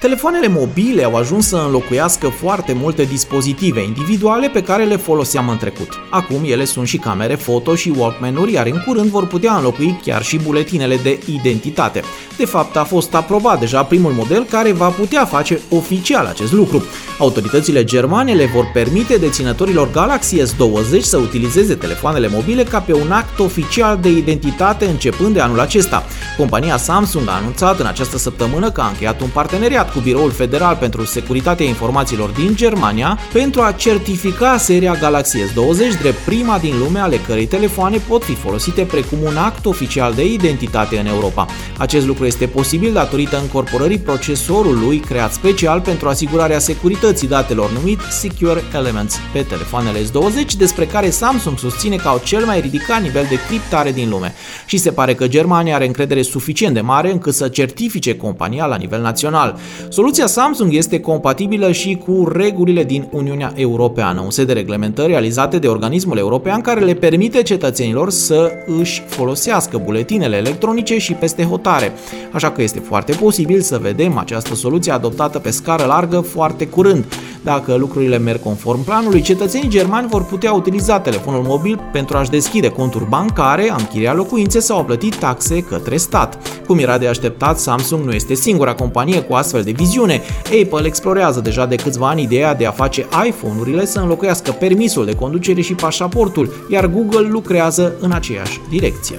Telefoanele 0.00 0.48
mobile 0.48 1.04
au 1.04 1.16
ajuns 1.16 1.46
să 1.46 1.56
înlocuiască 1.56 2.28
foarte 2.28 2.72
multe 2.72 3.04
dispozitive 3.04 3.82
individuale 3.82 4.48
pe 4.48 4.62
care 4.62 4.84
le 4.84 4.96
foloseam 4.96 5.48
în 5.48 5.56
trecut. 5.56 5.88
Acum 6.10 6.40
ele 6.44 6.64
sunt 6.64 6.86
și 6.86 6.96
camere 6.96 7.34
foto 7.34 7.74
și 7.74 7.92
Walkman-uri, 7.96 8.52
iar 8.52 8.66
în 8.66 8.82
curând 8.86 9.10
vor 9.10 9.26
putea 9.26 9.56
înlocui 9.56 10.00
chiar 10.04 10.22
și 10.22 10.38
buletinele 10.38 10.96
de 10.96 11.20
identitate. 11.26 12.02
De 12.36 12.44
fapt, 12.44 12.76
a 12.76 12.84
fost 12.84 13.14
aprobat 13.14 13.60
deja 13.60 13.84
primul 13.84 14.12
model 14.12 14.44
care 14.44 14.72
va 14.72 14.88
putea 14.88 15.24
face 15.24 15.60
oficial 15.68 16.26
acest 16.26 16.52
lucru. 16.52 16.84
Autoritățile 17.18 17.84
germane 17.84 18.32
le 18.32 18.50
vor 18.54 18.70
permite 18.72 19.16
deținătorilor 19.16 19.90
Galaxy 19.90 20.42
S20 20.42 21.00
să 21.00 21.16
utilizeze 21.16 21.74
telefoanele 21.74 22.28
mobile 22.28 22.62
ca 22.62 22.80
pe 22.80 22.94
un 22.94 23.10
act 23.10 23.38
oficial 23.38 23.98
de 24.02 24.08
identitate 24.08 24.84
începând 24.84 25.34
de 25.34 25.40
anul 25.40 25.60
acesta. 25.60 26.04
Compania 26.36 26.76
Samsung 26.76 27.28
a 27.28 27.32
anunțat 27.32 27.78
în 27.78 27.86
această 27.86 28.18
săptămână 28.18 28.70
că 28.70 28.80
a 28.80 28.86
încheiat 28.86 29.20
un 29.20 29.28
parteneriat 29.32 29.89
cu 29.92 30.00
Biroul 30.00 30.30
Federal 30.30 30.76
pentru 30.76 31.04
Securitatea 31.04 31.66
Informațiilor 31.66 32.28
din 32.30 32.54
Germania 32.54 33.18
pentru 33.32 33.60
a 33.60 33.72
certifica 33.72 34.56
seria 34.56 34.94
Galaxy 34.94 35.38
S20 35.38 36.00
drept 36.00 36.18
prima 36.18 36.58
din 36.58 36.78
lume 36.78 36.98
ale 36.98 37.16
cărei 37.16 37.46
telefoane 37.46 37.96
pot 38.08 38.24
fi 38.24 38.34
folosite 38.34 38.82
precum 38.82 39.18
un 39.22 39.36
act 39.36 39.66
oficial 39.66 40.14
de 40.14 40.24
identitate 40.24 40.98
în 40.98 41.06
Europa. 41.06 41.46
Acest 41.78 42.06
lucru 42.06 42.26
este 42.26 42.46
posibil 42.46 42.92
datorită 42.92 43.38
încorporării 43.40 43.98
procesorului 43.98 44.98
creat 44.98 45.32
special 45.32 45.80
pentru 45.80 46.08
asigurarea 46.08 46.58
securității 46.58 47.28
datelor 47.28 47.70
numit 47.72 48.00
Secure 48.10 48.62
Elements 48.74 49.18
pe 49.32 49.42
telefoanele 49.42 49.98
S20, 49.98 50.56
despre 50.58 50.86
care 50.86 51.10
Samsung 51.10 51.58
susține 51.58 51.96
că 51.96 52.08
au 52.08 52.20
cel 52.24 52.44
mai 52.44 52.60
ridicat 52.60 53.02
nivel 53.02 53.26
de 53.28 53.38
criptare 53.48 53.92
din 53.92 54.08
lume. 54.08 54.34
Și 54.66 54.76
se 54.76 54.90
pare 54.90 55.14
că 55.14 55.28
Germania 55.28 55.74
are 55.74 55.86
încredere 55.86 56.22
suficient 56.22 56.74
de 56.74 56.80
mare 56.80 57.10
încât 57.10 57.34
să 57.34 57.48
certifice 57.48 58.16
compania 58.16 58.66
la 58.66 58.76
nivel 58.76 59.00
național. 59.00 59.58
Soluția 59.88 60.26
Samsung 60.26 60.74
este 60.74 61.00
compatibilă 61.00 61.72
și 61.72 62.02
cu 62.06 62.28
regulile 62.32 62.84
din 62.84 63.08
Uniunea 63.10 63.52
Europeană, 63.56 64.20
un 64.20 64.30
set 64.30 64.46
de 64.46 64.52
reglementări 64.52 65.08
realizate 65.08 65.58
de 65.58 65.66
organismul 65.66 66.18
european 66.18 66.60
care 66.60 66.80
le 66.80 66.94
permite 66.94 67.42
cetățenilor 67.42 68.10
să 68.10 68.50
își 68.80 69.02
folosească 69.06 69.80
buletinele 69.84 70.36
electronice 70.36 70.98
și 70.98 71.12
peste 71.12 71.44
hotare. 71.44 71.92
Așa 72.32 72.50
că 72.50 72.62
este 72.62 72.78
foarte 72.78 73.12
posibil 73.12 73.60
să 73.60 73.78
vedem 73.78 74.18
această 74.18 74.54
soluție 74.54 74.92
adoptată 74.92 75.38
pe 75.38 75.50
scară 75.50 75.84
largă 75.84 76.20
foarte 76.20 76.66
curând. 76.66 77.04
Dacă 77.42 77.74
lucrurile 77.74 78.18
merg 78.18 78.42
conform 78.42 78.84
planului, 78.84 79.20
cetățenii 79.20 79.68
germani 79.68 80.08
vor 80.08 80.24
putea 80.24 80.52
utiliza 80.52 81.00
telefonul 81.00 81.42
mobil 81.42 81.80
pentru 81.92 82.16
a-și 82.16 82.30
deschide 82.30 82.68
conturi 82.68 83.08
bancare, 83.08 83.70
a 83.70 83.76
închiria 83.78 84.14
locuințe 84.14 84.60
sau 84.60 84.78
a 84.78 84.84
plăti 84.84 85.08
taxe 85.08 85.62
către 85.62 85.96
stat. 85.96 86.38
Cum 86.66 86.78
era 86.78 86.98
de 86.98 87.06
așteptat, 87.06 87.58
Samsung 87.58 88.04
nu 88.04 88.12
este 88.12 88.34
singura 88.34 88.74
companie 88.74 89.20
cu 89.20 89.34
astfel 89.34 89.62
de 89.62 89.70
viziune. 89.70 90.22
Apple 90.62 90.86
explorează 90.86 91.40
deja 91.40 91.66
de 91.66 91.74
câțiva 91.74 92.08
ani 92.08 92.22
ideea 92.22 92.54
de 92.54 92.66
a 92.66 92.70
face 92.70 93.06
iPhone-urile 93.26 93.86
să 93.86 93.98
înlocuiască 93.98 94.50
permisul 94.50 95.04
de 95.04 95.14
conducere 95.14 95.60
și 95.60 95.74
pașaportul, 95.74 96.66
iar 96.68 96.86
Google 96.86 97.28
lucrează 97.28 97.92
în 98.00 98.12
aceeași 98.12 98.60
direcție. 98.68 99.18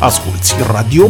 Asculți 0.00 0.54
Radio. 0.72 1.06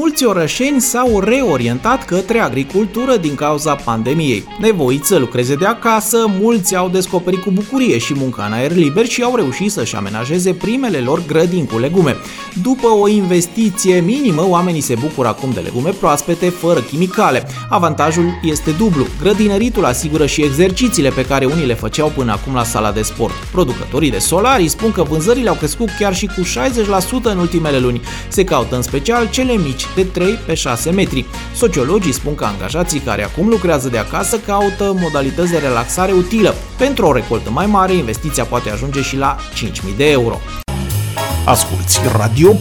Mulți 0.00 0.24
orășeni 0.24 0.80
s-au 0.80 1.20
reorientat 1.20 2.04
către 2.04 2.38
agricultură 2.38 3.16
din 3.16 3.34
cauza 3.34 3.74
pandemiei. 3.74 4.44
Nevoiți 4.60 5.08
să 5.08 5.16
lucreze 5.16 5.54
de 5.54 5.66
acasă, 5.66 6.30
mulți 6.40 6.76
au 6.76 6.88
descoperit 6.88 7.42
cu 7.42 7.50
bucurie 7.50 7.98
și 7.98 8.14
munca 8.14 8.44
în 8.44 8.52
aer 8.52 8.72
liber 8.72 9.06
și 9.06 9.22
au 9.22 9.36
reușit 9.36 9.70
să-și 9.70 9.96
amenajeze 9.96 10.52
primele 10.52 10.98
lor 10.98 11.22
grădini 11.26 11.66
cu 11.66 11.78
legume. 11.78 12.16
După 12.62 12.86
o 12.86 13.08
investiție 13.08 14.00
minimă, 14.00 14.46
oamenii 14.48 14.80
se 14.80 14.94
bucură 15.00 15.28
acum 15.28 15.50
de 15.54 15.60
legume 15.60 15.90
proaspete, 15.90 16.48
fără 16.48 16.80
chimicale. 16.80 17.46
Avantajul 17.68 18.40
este 18.42 18.70
dublu. 18.70 19.06
Grădinăritul 19.20 19.84
asigură 19.84 20.26
și 20.26 20.42
exercițiile 20.42 21.08
pe 21.08 21.24
care 21.24 21.44
unii 21.44 21.66
le 21.66 21.74
făceau 21.74 22.12
până 22.16 22.32
acum 22.32 22.54
la 22.54 22.64
sala 22.64 22.92
de 22.92 23.02
sport. 23.02 23.34
Producătorii 23.52 24.10
de 24.10 24.18
solari 24.18 24.68
spun 24.68 24.92
că 24.92 25.02
vânzările 25.02 25.48
au 25.48 25.54
crescut 25.54 25.88
chiar 25.98 26.14
și 26.14 26.26
cu 26.26 26.42
60% 26.42 27.22
în 27.22 27.38
ultimele 27.38 27.78
luni. 27.78 28.00
Se 28.28 28.44
caută 28.44 28.76
în 28.76 28.82
special 28.82 29.28
cele 29.30 29.52
mici 29.52 29.86
de 29.94 30.04
3 30.04 30.38
pe 30.46 30.54
6 30.54 30.90
metri. 30.90 31.24
Sociologii 31.54 32.12
spun 32.12 32.34
că 32.34 32.44
angajații 32.44 33.00
care 33.00 33.24
acum 33.24 33.48
lucrează 33.48 33.88
de 33.88 33.98
acasă 33.98 34.38
caută 34.38 34.96
modalități 35.00 35.50
de 35.50 35.58
relaxare 35.58 36.12
utilă. 36.12 36.54
Pentru 36.78 37.06
o 37.06 37.12
recoltă 37.12 37.50
mai 37.50 37.66
mare, 37.66 37.94
investiția 37.94 38.44
poate 38.44 38.70
ajunge 38.70 39.02
și 39.02 39.16
la 39.16 39.36
5.000 39.54 39.70
de 39.96 40.10
euro. 40.10 40.40
Asculți 41.44 42.00
Radio. 42.16 42.52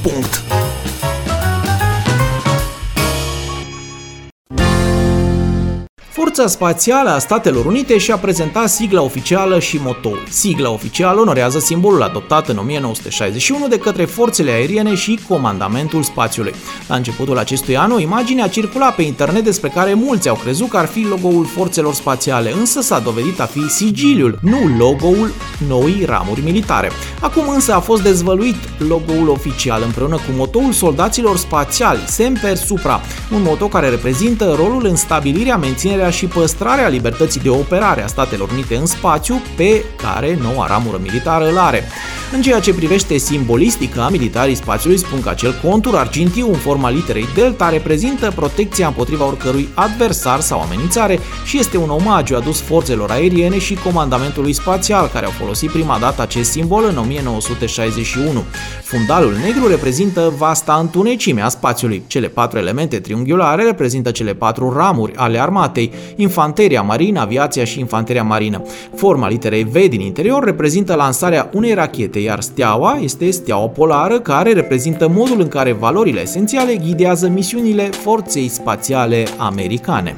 Forța 6.17 6.47
Spațială 6.47 7.09
a 7.09 7.19
Statelor 7.19 7.65
Unite 7.65 7.97
și-a 7.97 8.17
prezentat 8.17 8.69
sigla 8.69 9.01
oficială 9.01 9.59
și 9.59 9.79
motoul. 9.83 10.23
Sigla 10.29 10.69
oficială 10.69 11.19
onorează 11.19 11.59
simbolul 11.59 12.01
adoptat 12.01 12.47
în 12.47 12.57
1961 12.57 13.67
de 13.67 13.77
către 13.77 14.05
forțele 14.05 14.51
aeriene 14.51 14.95
și 14.95 15.19
Comandamentul 15.27 16.03
Spațiului. 16.03 16.53
La 16.87 16.95
începutul 16.95 17.37
acestui 17.37 17.77
an, 17.77 17.91
o 17.91 17.99
imagine 17.99 18.41
a 18.41 18.47
circulat 18.47 18.95
pe 18.95 19.01
internet 19.01 19.43
despre 19.43 19.69
care 19.69 19.93
mulți 19.93 20.29
au 20.29 20.35
crezut 20.35 20.69
că 20.69 20.77
ar 20.77 20.85
fi 20.85 21.07
logo-ul 21.09 21.45
forțelor 21.45 21.93
spațiale, 21.93 22.51
însă 22.51 22.81
s-a 22.81 22.99
dovedit 22.99 23.39
a 23.39 23.45
fi 23.45 23.69
sigiliul, 23.69 24.39
nu 24.41 24.59
logo-ul 24.77 25.31
noii 25.67 26.05
ramuri 26.05 26.43
militare. 26.43 26.91
Acum 27.21 27.49
însă 27.49 27.73
a 27.73 27.79
fost 27.79 28.03
dezvăluit 28.03 28.55
logo-ul 28.87 29.29
oficial 29.29 29.81
împreună 29.85 30.15
cu 30.15 30.31
motoul 30.35 30.71
soldaților 30.71 31.37
spațiali, 31.37 32.03
Semper 32.07 32.55
Supra, 32.55 33.01
un 33.33 33.41
moto 33.41 33.67
care 33.67 33.89
reprezintă 33.89 34.55
rolul 34.57 34.85
în 34.85 34.95
stabilirea, 34.95 35.57
menținerea 35.57 36.06
și 36.09 36.25
păstrarea 36.25 36.87
libertății 36.87 37.41
de 37.41 37.49
operare 37.49 38.03
a 38.03 38.07
Statelor 38.07 38.49
Unite 38.51 38.75
în 38.75 38.85
spațiu 38.85 39.41
pe 39.55 39.83
care 39.95 40.37
noua 40.41 40.67
ramură 40.67 40.99
militară 41.01 41.49
îl 41.49 41.57
are. 41.57 41.83
În 42.31 42.41
ceea 42.41 42.59
ce 42.59 42.73
privește 42.73 43.17
simbolistica, 43.17 44.09
militarii 44.09 44.55
spațiului 44.55 44.97
spun 44.97 45.21
că 45.21 45.29
acel 45.29 45.59
contur 45.63 45.95
argintiu 45.95 46.47
în 46.47 46.57
forma 46.57 46.89
literei 46.89 47.27
delta 47.35 47.69
reprezintă 47.69 48.31
protecția 48.35 48.87
împotriva 48.87 49.25
oricărui 49.25 49.69
adversar 49.73 50.39
sau 50.39 50.61
amenințare 50.61 51.19
și 51.45 51.59
este 51.59 51.77
un 51.77 51.89
omagiu 51.89 52.35
adus 52.35 52.61
forțelor 52.61 53.11
aeriene 53.11 53.59
și 53.59 53.73
comandamentului 53.73 54.53
spațial 54.53 55.09
care 55.13 55.25
au 55.25 55.31
folosit 55.31 55.71
prima 55.71 55.97
dată 55.99 56.21
acest 56.21 56.51
simbol 56.51 56.85
în 56.89 56.97
1961. 56.97 58.43
Fundalul 58.83 59.33
negru 59.33 59.67
reprezintă 59.67 60.33
vasta 60.37 60.77
întunecime 60.81 61.41
a 61.41 61.49
spațiului. 61.49 62.03
Cele 62.07 62.27
patru 62.27 62.57
elemente 62.57 62.99
triunghiulare 62.99 63.63
reprezintă 63.63 64.11
cele 64.11 64.33
patru 64.33 64.73
ramuri 64.73 65.15
ale 65.15 65.41
armatei. 65.41 65.91
Infanteria 66.15 66.81
marină, 66.81 67.19
aviația 67.19 67.63
și 67.63 67.79
infanteria 67.79 68.23
marină. 68.23 68.61
Forma 68.95 69.27
literei 69.27 69.63
V 69.63 69.73
din 69.89 69.99
interior 69.99 70.43
reprezintă 70.43 70.95
lansarea 70.95 71.49
unei 71.53 71.73
rachete, 71.73 72.19
iar 72.19 72.41
steaua 72.41 72.99
este 73.01 73.29
steaua 73.29 73.67
polară, 73.67 74.19
care 74.19 74.53
reprezintă 74.53 75.07
modul 75.07 75.41
în 75.41 75.47
care 75.47 75.71
valorile 75.71 76.21
esențiale 76.21 76.75
ghidează 76.75 77.27
misiunile 77.27 77.83
Forței 77.83 78.47
Spațiale 78.47 79.23
Americane. 79.37 80.15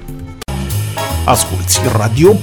Asculți 1.26 1.80
Radio. 1.98 2.34